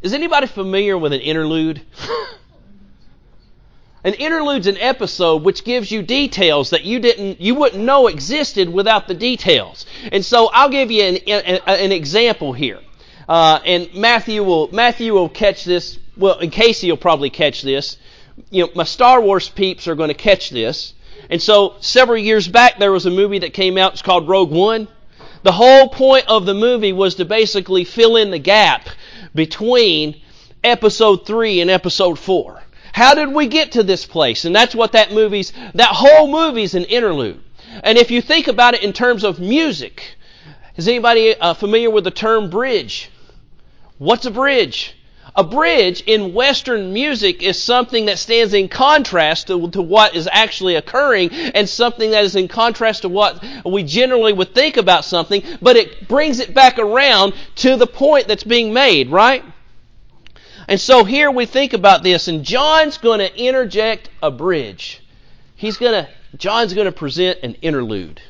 Is 0.00 0.12
anybody 0.14 0.46
familiar 0.46 0.96
with 0.96 1.12
an 1.12 1.20
interlude? 1.20 1.82
an 4.04 4.14
interlude's 4.14 4.68
an 4.68 4.76
episode 4.78 5.42
which 5.42 5.64
gives 5.64 5.90
you 5.90 6.02
details 6.02 6.70
that 6.70 6.84
you 6.84 7.00
didn't, 7.00 7.40
you 7.40 7.56
wouldn't 7.56 7.82
know 7.82 8.06
existed 8.06 8.72
without 8.72 9.08
the 9.08 9.14
details. 9.14 9.86
And 10.12 10.24
so 10.24 10.50
I'll 10.52 10.68
give 10.68 10.92
you 10.92 11.02
an, 11.02 11.16
an, 11.26 11.60
an 11.66 11.92
example 11.92 12.52
here. 12.52 12.78
Uh, 13.28 13.58
and 13.64 13.92
Matthew 13.94 14.44
will 14.44 14.70
Matthew 14.72 15.12
will 15.12 15.28
catch 15.28 15.64
this. 15.64 15.98
Well, 16.16 16.38
and 16.38 16.50
Casey 16.50 16.90
will 16.90 16.96
probably 16.96 17.28
catch 17.28 17.62
this. 17.62 17.98
You 18.50 18.64
know, 18.64 18.70
my 18.74 18.84
Star 18.84 19.20
Wars 19.20 19.48
peeps 19.48 19.88
are 19.88 19.96
going 19.96 20.08
to 20.08 20.14
catch 20.14 20.50
this. 20.50 20.94
And 21.28 21.42
so 21.42 21.74
several 21.80 22.18
years 22.18 22.46
back, 22.48 22.78
there 22.78 22.92
was 22.92 23.04
a 23.04 23.10
movie 23.10 23.40
that 23.40 23.52
came 23.52 23.76
out. 23.76 23.92
It's 23.92 24.02
called 24.02 24.28
Rogue 24.28 24.52
One. 24.52 24.88
The 25.42 25.52
whole 25.52 25.88
point 25.88 26.26
of 26.28 26.46
the 26.46 26.54
movie 26.54 26.92
was 26.92 27.16
to 27.16 27.24
basically 27.24 27.84
fill 27.84 28.16
in 28.16 28.30
the 28.30 28.38
gap 28.38 28.88
between 29.34 30.20
episode 30.64 31.26
3 31.26 31.60
and 31.60 31.70
episode 31.70 32.18
4. 32.18 32.62
How 32.92 33.14
did 33.14 33.32
we 33.32 33.46
get 33.46 33.72
to 33.72 33.82
this 33.82 34.06
place? 34.06 34.44
And 34.44 34.54
that's 34.54 34.74
what 34.74 34.92
that 34.92 35.12
movie's, 35.12 35.52
that 35.74 35.90
whole 35.90 36.28
movie's 36.28 36.74
an 36.74 36.84
interlude. 36.84 37.40
And 37.82 37.98
if 37.98 38.10
you 38.10 38.20
think 38.20 38.48
about 38.48 38.74
it 38.74 38.82
in 38.82 38.92
terms 38.92 39.24
of 39.24 39.38
music, 39.38 40.16
is 40.76 40.88
anybody 40.88 41.34
uh, 41.36 41.54
familiar 41.54 41.90
with 41.90 42.04
the 42.04 42.10
term 42.10 42.50
bridge? 42.50 43.10
What's 43.98 44.26
a 44.26 44.30
bridge? 44.30 44.94
A 45.36 45.44
bridge 45.44 46.02
in 46.06 46.34
Western 46.34 46.92
music 46.92 47.42
is 47.42 47.62
something 47.62 48.06
that 48.06 48.18
stands 48.18 48.54
in 48.54 48.68
contrast 48.68 49.48
to, 49.48 49.70
to, 49.70 49.82
what 49.82 50.14
is 50.14 50.28
actually 50.32 50.74
occurring 50.74 51.30
and 51.30 51.68
something 51.68 52.10
that 52.12 52.24
is 52.24 52.34
in 52.34 52.48
contrast 52.48 53.02
to 53.02 53.08
what 53.08 53.44
we 53.64 53.82
generally 53.82 54.32
would 54.32 54.54
think 54.54 54.76
about 54.76 55.04
something, 55.04 55.42
but 55.60 55.76
it 55.76 56.08
brings 56.08 56.40
it 56.40 56.54
back 56.54 56.78
around 56.78 57.34
to 57.56 57.76
the 57.76 57.86
point 57.86 58.26
that's 58.26 58.44
being 58.44 58.72
made, 58.72 59.10
right? 59.10 59.44
And 60.66 60.80
so 60.80 61.04
here 61.04 61.30
we 61.30 61.46
think 61.46 61.72
about 61.72 62.02
this, 62.02 62.28
and 62.28 62.44
John's 62.44 62.98
going 62.98 63.20
to 63.20 63.36
interject 63.38 64.10
a 64.22 64.30
bridge. 64.30 65.02
He's 65.56 65.78
going 65.78 66.04
to, 66.04 66.08
John's 66.36 66.74
going 66.74 66.84
to 66.86 66.92
present 66.92 67.40
an 67.42 67.54
interlude. 67.62 68.20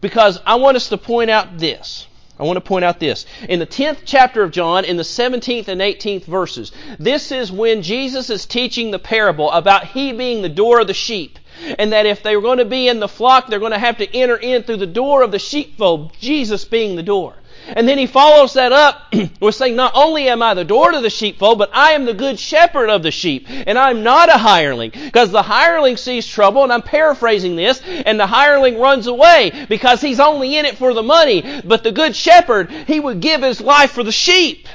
Because 0.00 0.40
I 0.44 0.56
want 0.56 0.76
us 0.76 0.88
to 0.88 0.98
point 0.98 1.30
out 1.30 1.58
this. 1.58 2.08
I 2.38 2.44
want 2.44 2.56
to 2.56 2.62
point 2.62 2.84
out 2.84 2.98
this. 2.98 3.26
In 3.48 3.58
the 3.58 3.66
10th 3.66 3.98
chapter 4.04 4.42
of 4.42 4.52
John, 4.52 4.84
in 4.84 4.96
the 4.96 5.02
17th 5.02 5.68
and 5.68 5.80
18th 5.80 6.24
verses, 6.24 6.72
this 6.98 7.30
is 7.30 7.52
when 7.52 7.82
Jesus 7.82 8.30
is 8.30 8.46
teaching 8.46 8.90
the 8.90 8.98
parable 8.98 9.50
about 9.50 9.88
He 9.88 10.12
being 10.12 10.42
the 10.42 10.48
door 10.48 10.80
of 10.80 10.86
the 10.86 10.94
sheep. 10.94 11.38
And 11.78 11.92
that 11.92 12.06
if 12.06 12.22
they 12.22 12.34
were 12.34 12.42
going 12.42 12.58
to 12.58 12.64
be 12.64 12.88
in 12.88 12.98
the 12.98 13.08
flock, 13.08 13.46
they're 13.46 13.58
going 13.58 13.72
to 13.72 13.78
have 13.78 13.98
to 13.98 14.16
enter 14.16 14.36
in 14.36 14.62
through 14.62 14.78
the 14.78 14.86
door 14.86 15.22
of 15.22 15.30
the 15.30 15.38
sheepfold, 15.38 16.12
Jesus 16.18 16.64
being 16.64 16.96
the 16.96 17.02
door. 17.02 17.34
And 17.66 17.88
then 17.88 17.98
he 17.98 18.06
follows 18.06 18.54
that 18.54 18.72
up 18.72 19.14
with 19.40 19.54
saying, 19.54 19.76
Not 19.76 19.92
only 19.94 20.28
am 20.28 20.42
I 20.42 20.54
the 20.54 20.64
door 20.64 20.92
to 20.92 21.00
the 21.00 21.10
sheepfold, 21.10 21.58
but 21.58 21.70
I 21.72 21.92
am 21.92 22.04
the 22.04 22.14
good 22.14 22.38
shepherd 22.38 22.90
of 22.90 23.02
the 23.02 23.10
sheep. 23.10 23.46
And 23.48 23.78
I'm 23.78 24.02
not 24.02 24.28
a 24.28 24.38
hireling. 24.38 24.90
Because 24.90 25.30
the 25.30 25.42
hireling 25.42 25.96
sees 25.96 26.26
trouble, 26.26 26.62
and 26.62 26.72
I'm 26.72 26.82
paraphrasing 26.82 27.56
this, 27.56 27.80
and 27.84 28.18
the 28.18 28.26
hireling 28.26 28.78
runs 28.78 29.06
away 29.06 29.66
because 29.68 30.00
he's 30.00 30.20
only 30.20 30.56
in 30.56 30.66
it 30.66 30.78
for 30.78 30.94
the 30.94 31.02
money. 31.02 31.62
But 31.64 31.84
the 31.84 31.92
good 31.92 32.16
shepherd, 32.16 32.70
he 32.70 33.00
would 33.00 33.20
give 33.20 33.42
his 33.42 33.60
life 33.60 33.92
for 33.92 34.02
the 34.02 34.12
sheep. 34.12 34.66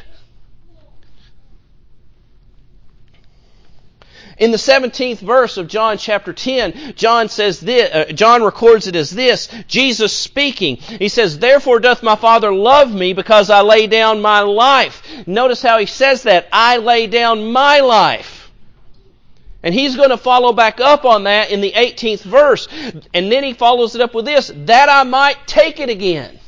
In 4.37 4.51
the 4.51 4.57
17th 4.57 5.17
verse 5.17 5.57
of 5.57 5.67
John 5.67 5.97
chapter 5.97 6.31
10, 6.31 6.93
John 6.95 7.27
says 7.27 7.59
this, 7.59 7.91
uh, 7.91 8.11
John 8.13 8.43
records 8.43 8.85
it 8.85 8.95
as 8.95 9.09
this, 9.09 9.49
Jesus 9.67 10.15
speaking. 10.15 10.75
He 10.75 11.09
says, 11.09 11.39
Therefore 11.39 11.79
doth 11.79 12.03
my 12.03 12.15
Father 12.15 12.53
love 12.53 12.93
me 12.93 13.13
because 13.13 13.49
I 13.49 13.61
lay 13.61 13.87
down 13.87 14.21
my 14.21 14.41
life. 14.41 15.01
Notice 15.25 15.63
how 15.63 15.79
he 15.79 15.87
says 15.87 16.23
that. 16.23 16.47
I 16.53 16.77
lay 16.77 17.07
down 17.07 17.51
my 17.51 17.79
life. 17.79 18.51
And 19.63 19.73
he's 19.73 19.95
going 19.95 20.11
to 20.11 20.17
follow 20.17 20.53
back 20.53 20.79
up 20.79 21.03
on 21.03 21.23
that 21.23 21.49
in 21.49 21.59
the 21.61 21.71
18th 21.71 22.21
verse. 22.21 22.67
And 23.13 23.31
then 23.31 23.43
he 23.43 23.53
follows 23.53 23.95
it 23.95 24.01
up 24.01 24.13
with 24.13 24.25
this, 24.25 24.51
that 24.65 24.87
I 24.87 25.03
might 25.03 25.47
take 25.47 25.79
it 25.79 25.89
again. 25.89 26.39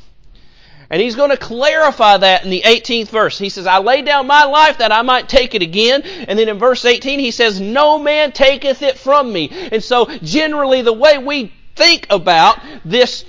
And 0.90 1.00
he's 1.00 1.14
going 1.14 1.30
to 1.30 1.36
clarify 1.36 2.16
that 2.16 2.42
in 2.42 2.50
the 2.50 2.62
18th 2.62 3.08
verse. 3.08 3.38
He 3.38 3.48
says, 3.48 3.66
I 3.66 3.78
lay 3.78 4.02
down 4.02 4.26
my 4.26 4.44
life 4.44 4.78
that 4.78 4.90
I 4.90 5.02
might 5.02 5.28
take 5.28 5.54
it 5.54 5.62
again. 5.62 6.02
And 6.02 6.36
then 6.36 6.48
in 6.48 6.58
verse 6.58 6.84
18, 6.84 7.20
he 7.20 7.30
says, 7.30 7.60
No 7.60 7.96
man 7.96 8.32
taketh 8.32 8.82
it 8.82 8.98
from 8.98 9.32
me. 9.32 9.50
And 9.70 9.82
so 9.84 10.06
generally 10.18 10.82
the 10.82 10.92
way 10.92 11.16
we 11.18 11.52
think 11.76 12.08
about 12.10 12.58
this 12.84 13.24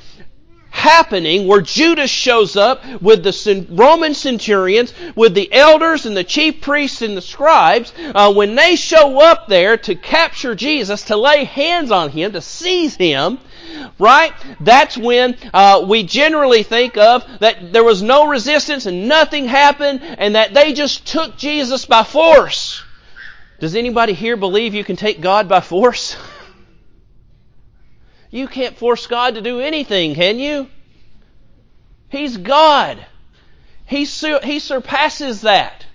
happening 0.72 1.48
where 1.48 1.62
Judas 1.62 2.10
shows 2.10 2.56
up 2.56 2.84
with 3.02 3.24
the 3.24 3.68
Roman 3.70 4.16
centurions, 4.16 4.94
with 5.16 5.36
the 5.36 5.52
elders 5.54 6.08
and 6.08 6.18
the 6.18 6.24
chief 6.24 6.62
priests 6.62 7.04
and 7.04 7.16
the 7.16 7.22
scribes, 7.22 7.94
uh, 8.16 8.34
when 8.34 8.56
they 8.56 8.76
show 8.76 9.20
up 9.20 9.48
there 9.48 9.78
to 9.78 9.94
capture 9.94 10.56
Jesus, 10.56 11.04
to 11.04 11.18
lay 11.18 11.44
hands 11.44 11.92
on 11.92 12.10
him, 12.10 12.32
to 12.32 12.42
seize 12.42 12.96
him, 12.96 13.38
right? 14.00 14.34
That's 14.60 14.98
when 14.98 15.38
uh, 15.54 15.86
we 15.88 16.04
generally 16.04 16.64
think 16.64 16.98
of 16.98 17.26
that 17.40 17.74
there 17.74 17.84
was 17.84 18.02
no 18.02 18.28
resistance 18.28 18.86
and 18.86 19.08
nothing 19.08 19.46
happened 19.46 20.02
and 20.02 20.36
that 20.36 20.54
they 20.54 20.74
just 20.74 21.06
took 21.08 21.38
Jesus 21.38 21.86
by 21.86 22.04
force. 22.04 22.84
Does 23.60 23.76
anybody 23.76 24.14
here 24.14 24.38
believe 24.38 24.74
you 24.74 24.84
can 24.84 24.96
take 24.96 25.22
God 25.22 25.48
by 25.48 25.62
force? 25.62 26.16
You 28.34 28.48
can't 28.48 28.78
force 28.78 29.08
God 29.08 29.36
to 29.36 29.42
do 29.42 29.60
anything, 29.60 30.16
can 30.16 30.40
you? 30.40 30.70
He's 32.08 32.38
God. 32.38 33.06
He, 33.86 34.06
he 34.06 34.60
surpasses 34.60 35.42
that. 35.42 35.86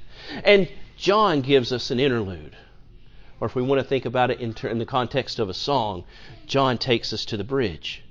And 0.45 0.69
John 0.99 1.41
gives 1.41 1.73
us 1.73 1.91
an 1.91 1.99
interlude. 1.99 2.55
Or 3.41 3.47
if 3.47 3.55
we 3.55 3.63
want 3.63 3.81
to 3.81 3.87
think 3.87 4.05
about 4.05 4.31
it 4.31 4.41
in, 4.41 4.55
ter- 4.55 4.69
in 4.69 4.79
the 4.79 4.87
context 4.87 5.39
of 5.39 5.49
a 5.49 5.55
song, 5.55 6.05
John 6.47 6.79
takes 6.79 7.13
us 7.13 7.25
to 7.27 7.37
the 7.37 7.45
bridge. 7.45 8.03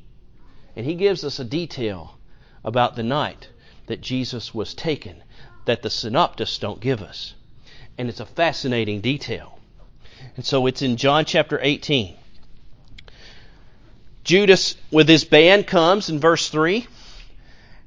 And 0.76 0.86
he 0.86 0.96
gives 0.96 1.24
us 1.24 1.40
a 1.40 1.46
detail 1.46 2.18
about 2.64 2.96
the 2.96 3.04
night 3.04 3.50
that 3.88 4.02
Jesus 4.02 4.54
was 4.54 4.74
taken 4.74 5.24
that 5.66 5.82
the 5.82 5.90
synoptists 5.90 6.60
don't 6.60 6.80
give 6.80 7.02
us. 7.02 7.34
And 7.98 8.10
it's 8.10 8.20
a 8.20 8.26
fascinating 8.26 9.02
detail. 9.02 9.60
And 10.36 10.46
so 10.46 10.68
it's 10.68 10.82
in 10.82 10.98
John 10.98 11.26
chapter 11.26 11.60
18. 11.62 12.16
Judas 14.24 14.76
with 14.92 15.08
his 15.08 15.24
band 15.24 15.68
comes 15.68 16.10
in 16.10 16.20
verse 16.20 16.50
3. 16.50 16.86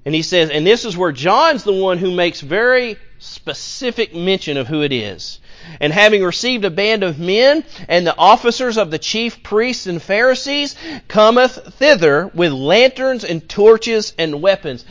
And 0.05 0.15
he 0.15 0.23
says, 0.23 0.51
and 0.51 0.67
this 0.67 0.85
is 0.85 0.97
where 0.97 1.13
John's 1.13 1.65
the 1.65 1.73
one 1.73 1.99
who 1.99 2.11
makes 2.11 2.41
very 2.41 2.97
specific 3.19 4.15
mention 4.15 4.57
of 4.57 4.67
who 4.67 4.83
it 4.83 4.93
is. 4.93 5.41
And 5.81 5.93
having 5.93 6.23
received 6.23 6.65
a 6.65 6.71
band 6.71 7.03
of 7.03 7.19
men 7.19 7.65
and 7.89 8.07
the 8.07 8.17
officers 8.17 8.77
of 8.77 8.91
the 8.91 8.99
chief 8.99 9.43
priests 9.43 9.87
and 9.87 10.03
Pharisees, 10.03 10.75
cometh 11.07 11.75
thither 11.75 12.31
with 12.35 12.53
lanterns 12.53 13.25
and 13.25 13.49
torches 13.49 14.13
and 14.19 14.43
weapons. 14.43 14.85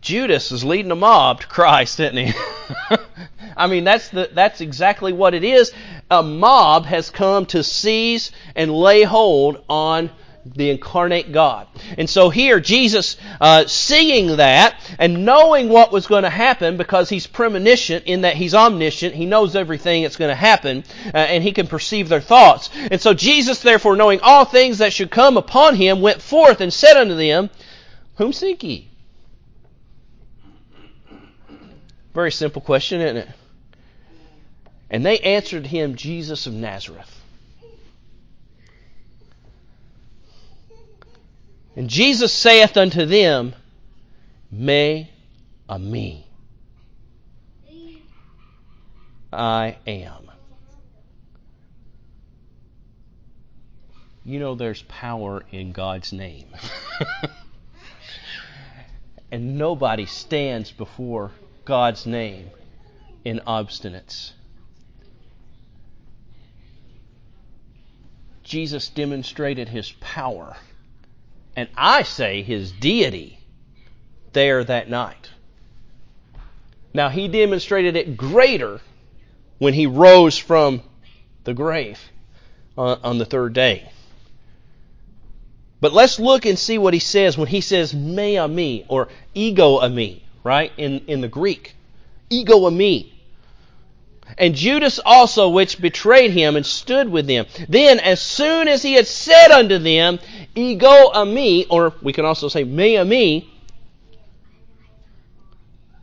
Judas 0.00 0.52
is 0.52 0.64
leading 0.64 0.90
a 0.90 0.96
mob 0.96 1.40
to 1.40 1.46
Christ, 1.46 1.98
isn't 1.98 2.16
he? 2.16 2.34
I 3.56 3.66
mean, 3.66 3.84
that's 3.84 4.08
the, 4.08 4.28
that's 4.32 4.60
exactly 4.60 5.12
what 5.12 5.32
it 5.32 5.44
is. 5.44 5.72
A 6.10 6.22
mob 6.22 6.84
has 6.86 7.08
come 7.10 7.46
to 7.46 7.62
seize 7.62 8.30
and 8.54 8.74
lay 8.74 9.02
hold 9.02 9.64
on 9.68 10.10
the 10.44 10.70
incarnate 10.70 11.32
God. 11.32 11.66
And 11.96 12.08
so 12.08 12.28
here, 12.28 12.60
Jesus, 12.60 13.16
uh, 13.40 13.66
seeing 13.66 14.36
that 14.36 14.78
and 14.98 15.24
knowing 15.24 15.68
what 15.68 15.92
was 15.92 16.06
going 16.06 16.24
to 16.24 16.30
happen 16.30 16.76
because 16.76 17.08
he's 17.08 17.26
premonition 17.26 18.02
in 18.04 18.22
that 18.22 18.36
he's 18.36 18.54
omniscient, 18.54 19.14
he 19.14 19.26
knows 19.26 19.56
everything 19.56 20.02
that's 20.02 20.16
going 20.16 20.30
to 20.30 20.34
happen, 20.34 20.84
uh, 21.06 21.16
and 21.16 21.42
he 21.42 21.52
can 21.52 21.66
perceive 21.66 22.08
their 22.08 22.20
thoughts. 22.20 22.70
And 22.90 23.00
so 23.00 23.14
Jesus, 23.14 23.60
therefore, 23.60 23.96
knowing 23.96 24.20
all 24.20 24.44
things 24.44 24.78
that 24.78 24.92
should 24.92 25.10
come 25.10 25.36
upon 25.36 25.76
him, 25.76 26.00
went 26.00 26.20
forth 26.20 26.60
and 26.60 26.72
said 26.72 26.96
unto 26.96 27.14
them, 27.14 27.50
Whom 28.16 28.32
seek 28.32 28.62
ye? 28.62 28.88
Very 32.12 32.30
simple 32.30 32.62
question, 32.62 33.00
isn't 33.00 33.16
it? 33.16 33.28
And 34.90 35.04
they 35.04 35.18
answered 35.18 35.66
him, 35.66 35.96
Jesus 35.96 36.46
of 36.46 36.52
Nazareth. 36.52 37.23
And 41.76 41.90
Jesus 41.90 42.32
saith 42.32 42.76
unto 42.76 43.04
them, 43.04 43.54
Me 44.50 45.10
a 45.68 45.78
me. 45.78 46.26
I 49.32 49.76
am. 49.86 50.30
You 54.24 54.38
know 54.38 54.54
there's 54.54 54.82
power 54.82 55.44
in 55.50 55.72
God's 55.72 56.12
name. 56.12 56.46
and 59.32 59.58
nobody 59.58 60.06
stands 60.06 60.70
before 60.70 61.32
God's 61.64 62.06
name 62.06 62.50
in 63.24 63.40
obstinance. 63.46 64.32
Jesus 68.44 68.88
demonstrated 68.88 69.68
his 69.68 69.90
power 70.00 70.56
and 71.56 71.68
I 71.76 72.02
say 72.02 72.42
his 72.42 72.72
deity 72.72 73.38
there 74.32 74.64
that 74.64 74.88
night. 74.88 75.30
Now, 76.92 77.08
he 77.08 77.28
demonstrated 77.28 77.96
it 77.96 78.16
greater 78.16 78.80
when 79.58 79.74
he 79.74 79.86
rose 79.86 80.38
from 80.38 80.82
the 81.44 81.54
grave 81.54 81.98
on, 82.76 83.18
the 83.18 83.24
third 83.24 83.52
day. 83.52 83.90
But 85.80 85.92
let's 85.92 86.18
look 86.18 86.46
and 86.46 86.58
see 86.58 86.78
what 86.78 86.94
he 86.94 87.00
says 87.00 87.36
when 87.36 87.48
he 87.48 87.60
says 87.60 87.92
me 87.92 88.84
or 88.88 89.08
ego 89.34 89.80
eimi, 89.80 90.22
right? 90.42 90.72
In, 90.76 91.00
in 91.06 91.20
the 91.20 91.28
Greek. 91.28 91.74
Ego 92.30 92.60
eimi 92.70 93.13
and 94.38 94.54
Judas 94.54 94.98
also, 95.04 95.48
which 95.48 95.80
betrayed 95.80 96.32
him 96.32 96.56
and 96.56 96.66
stood 96.66 97.08
with 97.08 97.26
them. 97.26 97.46
Then, 97.68 98.00
as 98.00 98.20
soon 98.20 98.68
as 98.68 98.82
he 98.82 98.94
had 98.94 99.06
said 99.06 99.50
unto 99.50 99.78
them, 99.78 100.18
Ego 100.54 101.10
eimi, 101.14 101.66
or 101.70 101.94
we 102.02 102.12
can 102.12 102.24
also 102.24 102.48
say, 102.48 102.64
Me 102.64 102.96
a 102.96 103.04
me, 103.04 103.50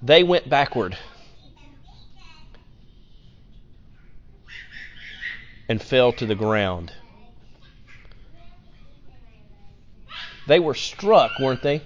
they 0.02 0.24
went 0.24 0.50
backward 0.50 0.98
and 5.68 5.82
fell 5.82 6.12
to 6.14 6.26
the 6.26 6.36
ground. 6.36 6.92
They 10.48 10.60
were 10.60 10.74
struck, 10.74 11.40
weren't 11.40 11.62
they? 11.62 11.82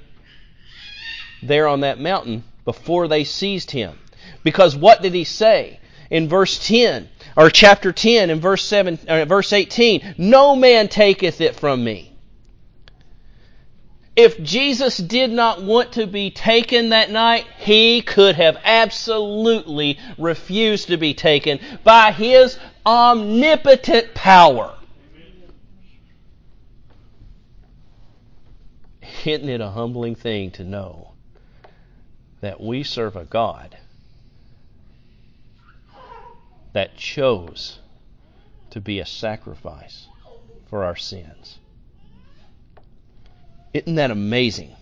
There 1.43 1.67
on 1.67 1.81
that 1.81 1.99
mountain 1.99 2.43
before 2.63 3.07
they 3.07 3.23
seized 3.23 3.71
him. 3.71 3.99
Because 4.43 4.75
what 4.75 5.01
did 5.01 5.13
he 5.13 5.23
say? 5.23 5.79
In 6.15 6.29
verse 6.29 6.65
10 6.65 7.09
or 7.35 7.49
chapter 7.49 7.91
10 7.91 8.29
in 8.29 8.39
verse 8.39 8.63
7 8.63 8.97
uh, 9.07 9.25
verse 9.25 9.51
18 9.51 10.15
no 10.17 10.55
man 10.55 10.87
taketh 10.87 11.41
it 11.41 11.59
from 11.59 11.83
me 11.83 12.15
if 14.15 14.41
Jesus 14.41 14.95
did 14.97 15.29
not 15.29 15.61
want 15.61 15.91
to 15.93 16.07
be 16.07 16.31
taken 16.31 16.89
that 16.89 17.11
night, 17.11 17.45
he 17.57 18.01
could 18.01 18.37
have 18.37 18.57
absolutely 18.63 19.99
refused 20.17 20.87
to 20.87 20.95
be 20.95 21.13
taken 21.13 21.59
by 21.83 22.13
his 22.13 22.57
omnipotent 22.85 24.13
power. 24.13 24.73
Isn't 29.25 29.49
it 29.49 29.59
a 29.59 29.71
humbling 29.71 30.15
thing 30.15 30.51
to 30.51 30.63
know 30.63 31.11
that 32.39 32.61
we 32.61 32.83
serve 32.83 33.17
a 33.17 33.25
God 33.25 33.75
that 36.75 36.97
chose 36.97 37.79
to 38.69 38.81
be 38.81 38.99
a 38.99 39.05
sacrifice 39.05 40.07
for 40.69 40.83
our 40.83 40.97
sins. 40.97 41.57
Isn't 43.73 43.95
that 43.95 44.11
amazing? 44.11 44.75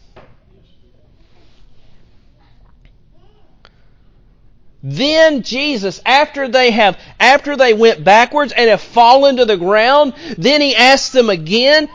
Then 4.81 5.43
Jesus, 5.43 6.01
after 6.03 6.47
they 6.47 6.71
have, 6.71 6.99
after 7.19 7.55
they 7.55 7.75
went 7.75 8.03
backwards 8.03 8.53
and 8.53 8.71
have 8.71 8.81
fallen 8.81 9.35
to 9.35 9.45
the 9.45 9.55
ground, 9.55 10.15
then 10.35 10.61
he 10.61 10.75
asked 10.75 11.13
them 11.13 11.29
again, 11.29 11.89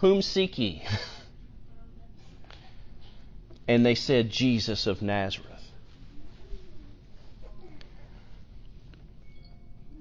Whom 0.00 0.20
seek 0.20 0.58
ye? 0.58 0.84
And 3.68 3.86
they 3.86 3.94
said, 3.94 4.28
Jesus 4.28 4.88
of 4.88 5.00
Nazareth. 5.00 5.51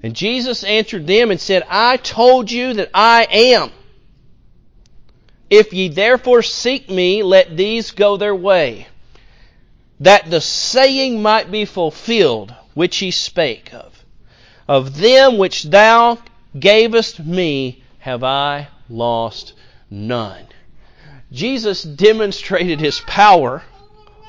And 0.04 0.16
Jesus 0.16 0.64
answered 0.64 1.06
them 1.06 1.30
and 1.32 1.40
said, 1.40 1.64
I 1.70 1.98
told 1.98 2.52
you 2.52 2.74
that 2.74 2.90
I 2.94 3.28
am. 3.30 3.72
If 5.50 5.74
ye 5.74 5.90
therefore 5.90 6.42
seek 6.42 6.90
me, 6.90 7.24
let 7.24 7.56
these 7.56 7.92
go 7.92 8.18
their 8.18 8.36
way, 8.36 8.88
that 10.00 10.30
the 10.30 10.42
saying 10.42 11.22
might 11.22 11.52
be 11.52 11.66
fulfilled 11.66 12.54
which 12.74 12.98
he 12.98 13.12
spake 13.12 13.74
of. 13.74 14.04
Of 14.68 14.98
them 14.98 15.38
which 15.38 15.64
thou 15.64 16.18
gavest 16.58 17.20
me 17.20 17.84
have 18.00 18.24
I 18.24 18.70
lost 18.90 19.54
none. 19.90 20.48
Jesus 21.32 21.84
demonstrated 21.84 22.80
his 22.80 23.02
power 23.02 23.64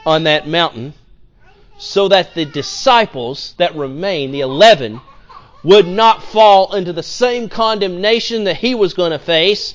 on 0.04 0.24
that 0.24 0.48
mountain 0.48 0.94
so 1.78 2.08
that 2.08 2.34
the 2.34 2.44
disciples 2.44 3.54
that 3.56 3.74
remain, 3.74 4.32
the 4.32 4.40
eleven, 4.40 5.00
would 5.62 5.86
not 5.86 6.22
fall 6.22 6.74
into 6.74 6.92
the 6.92 7.02
same 7.02 7.48
condemnation 7.48 8.44
that 8.44 8.56
he 8.56 8.74
was 8.74 8.94
going 8.94 9.12
to 9.12 9.18
face 9.18 9.74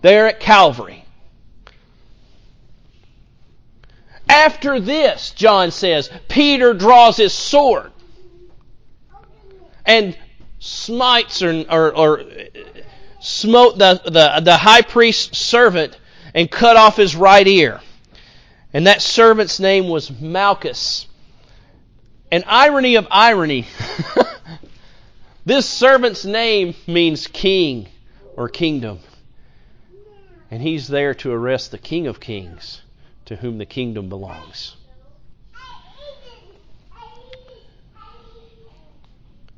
there 0.00 0.26
at 0.26 0.40
Calvary. 0.40 1.04
After 4.28 4.80
this, 4.80 5.30
John 5.30 5.70
says, 5.70 6.10
Peter 6.28 6.74
draws 6.74 7.16
his 7.16 7.32
sword 7.32 7.92
and 9.84 10.16
smites 10.58 11.42
or, 11.42 11.64
or, 11.70 11.96
or 11.96 12.24
smote 13.20 13.78
the, 13.78 14.00
the, 14.04 14.40
the 14.42 14.56
high 14.56 14.82
priest's 14.82 15.38
servant 15.38 15.98
and 16.34 16.50
cut 16.50 16.76
off 16.76 16.96
his 16.96 17.14
right 17.14 17.46
ear. 17.46 17.80
And 18.72 18.86
that 18.86 19.02
servant's 19.02 19.60
name 19.60 19.88
was 19.88 20.10
Malchus. 20.10 21.06
An 22.30 22.44
irony 22.46 22.94
of 22.94 23.06
irony. 23.10 23.66
This 25.44 25.68
servant's 25.68 26.24
name 26.24 26.74
means 26.86 27.26
king 27.26 27.88
or 28.36 28.48
kingdom. 28.48 29.00
And 30.50 30.62
he's 30.62 30.86
there 30.86 31.14
to 31.14 31.32
arrest 31.32 31.70
the 31.70 31.78
King 31.78 32.06
of 32.06 32.20
Kings 32.20 32.82
to 33.24 33.36
whom 33.36 33.58
the 33.58 33.66
kingdom 33.66 34.08
belongs. 34.08 34.76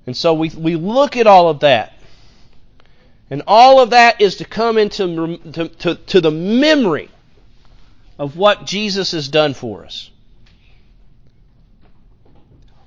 And 0.07 0.17
so 0.17 0.35
we, 0.35 0.51
we 0.51 0.77
look 0.77 1.17
at 1.17 1.27
all 1.27 1.49
of 1.49 1.61
that. 1.61 1.95
And 3.31 3.43
all 3.47 3.81
of 3.81 3.91
that 3.91 4.21
is 4.21 4.37
to 4.37 4.45
come 4.45 4.79
into 4.79 5.39
to, 5.53 5.69
to, 5.69 5.95
to 5.95 6.21
the 6.21 6.31
memory 6.31 7.11
of 8.19 8.37
what 8.37 8.67
Jesus 8.67 9.13
has 9.13 9.29
done 9.29 9.55
for 9.55 9.85
us. 9.85 10.11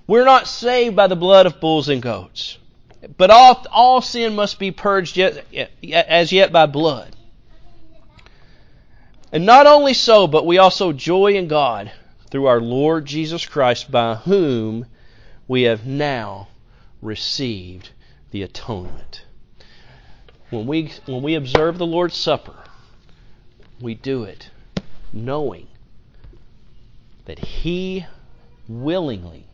We're 0.05 0.25
not 0.25 0.47
saved 0.47 0.95
by 0.95 1.07
the 1.07 1.15
blood 1.15 1.47
of 1.47 1.59
bulls 1.59 1.89
and 1.89 2.01
goats. 2.01 2.57
But 3.17 3.29
all, 3.29 3.65
all 3.71 4.01
sin 4.01 4.35
must 4.35 4.57
be 4.57 4.71
purged 4.71 5.17
yet, 5.17 5.45
as 5.83 6.31
yet 6.31 6.51
by 6.51 6.65
blood. 6.65 7.15
And 9.31 9.45
not 9.45 9.67
only 9.67 9.93
so, 9.93 10.25
but 10.25 10.45
we 10.45 10.57
also 10.57 10.93
joy 10.93 11.33
in 11.33 11.47
God 11.47 11.91
through 12.29 12.47
our 12.47 12.61
Lord 12.61 13.05
Jesus 13.05 13.45
Christ, 13.45 13.91
by 13.91 14.15
whom 14.15 14.85
we 15.47 15.63
have 15.63 15.85
now 15.85 16.47
received 17.01 17.89
the 18.31 18.41
atonement. 18.41 19.25
When 20.49 20.65
we, 20.65 20.93
when 21.05 21.21
we 21.21 21.35
observe 21.35 21.77
the 21.77 21.85
Lord's 21.85 22.15
Supper, 22.15 22.55
we 23.79 23.93
do 23.93 24.23
it 24.23 24.49
knowing 25.13 25.67
that 27.25 27.39
He 27.39 28.05
willingly, 28.67 29.45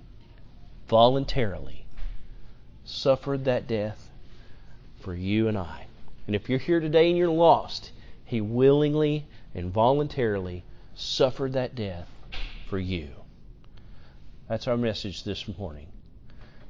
voluntarily 0.87 1.82
suffered 2.85 3.45
that 3.45 3.67
death 3.67 4.09
for 5.01 5.13
you 5.13 5.47
and 5.47 5.57
I. 5.57 5.87
And 6.27 6.35
if 6.35 6.49
you're 6.49 6.59
here 6.59 6.79
today 6.79 7.09
and 7.09 7.17
you're 7.17 7.29
lost, 7.29 7.91
He 8.25 8.41
willingly 8.41 9.25
and 9.53 9.71
voluntarily 9.71 10.63
suffered 10.95 11.53
that 11.53 11.75
death 11.75 12.07
for 12.69 12.79
you. 12.79 13.09
That's 14.47 14.67
our 14.67 14.77
message 14.77 15.23
this 15.23 15.47
morning. 15.57 15.87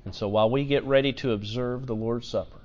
And 0.06 0.14
so 0.14 0.28
while 0.28 0.50
we 0.50 0.66
get 0.66 0.84
ready 0.84 1.14
to 1.14 1.32
observe 1.32 1.86
the 1.86 1.96
Lord's 1.96 2.28
Supper, 2.28 2.60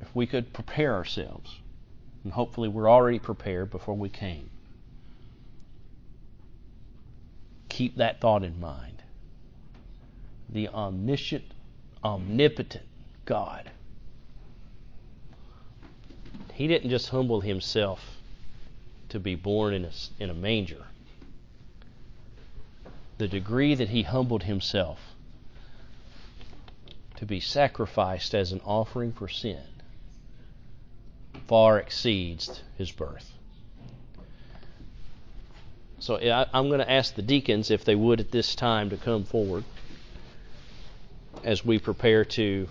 if 0.00 0.14
we 0.14 0.26
could 0.26 0.52
prepare 0.52 0.94
ourselves, 0.94 1.58
and 2.24 2.32
hopefully 2.32 2.68
we're 2.68 2.90
already 2.90 3.18
prepared 3.18 3.70
before 3.70 3.94
we 3.94 4.08
came, 4.08 4.50
keep 7.68 7.96
that 7.96 8.20
thought 8.20 8.42
in 8.42 8.58
mind. 8.58 8.97
The 10.48 10.68
omniscient, 10.68 11.44
omnipotent 12.02 12.84
God. 13.24 13.70
He 16.54 16.66
didn't 16.66 16.90
just 16.90 17.10
humble 17.10 17.40
himself 17.40 18.16
to 19.10 19.20
be 19.20 19.34
born 19.34 19.74
in 19.74 19.84
a, 19.84 19.90
in 20.18 20.30
a 20.30 20.34
manger. 20.34 20.86
The 23.18 23.28
degree 23.28 23.74
that 23.74 23.90
he 23.90 24.02
humbled 24.02 24.44
himself 24.44 25.14
to 27.16 27.26
be 27.26 27.40
sacrificed 27.40 28.34
as 28.34 28.52
an 28.52 28.60
offering 28.64 29.12
for 29.12 29.28
sin 29.28 29.62
far 31.48 31.78
exceeds 31.78 32.62
his 32.76 32.92
birth. 32.92 33.32
So 35.98 36.16
I, 36.16 36.46
am 36.52 36.68
going 36.68 36.78
to 36.80 36.90
ask 36.90 37.14
the 37.14 37.22
deacons 37.22 37.70
if 37.70 37.84
they 37.84 37.94
would 37.94 38.20
at 38.20 38.30
this 38.30 38.54
time 38.54 38.90
to 38.90 38.96
come 38.96 39.24
forward 39.24 39.64
as 41.44 41.64
we 41.64 41.78
prepare 41.78 42.24
to 42.24 42.68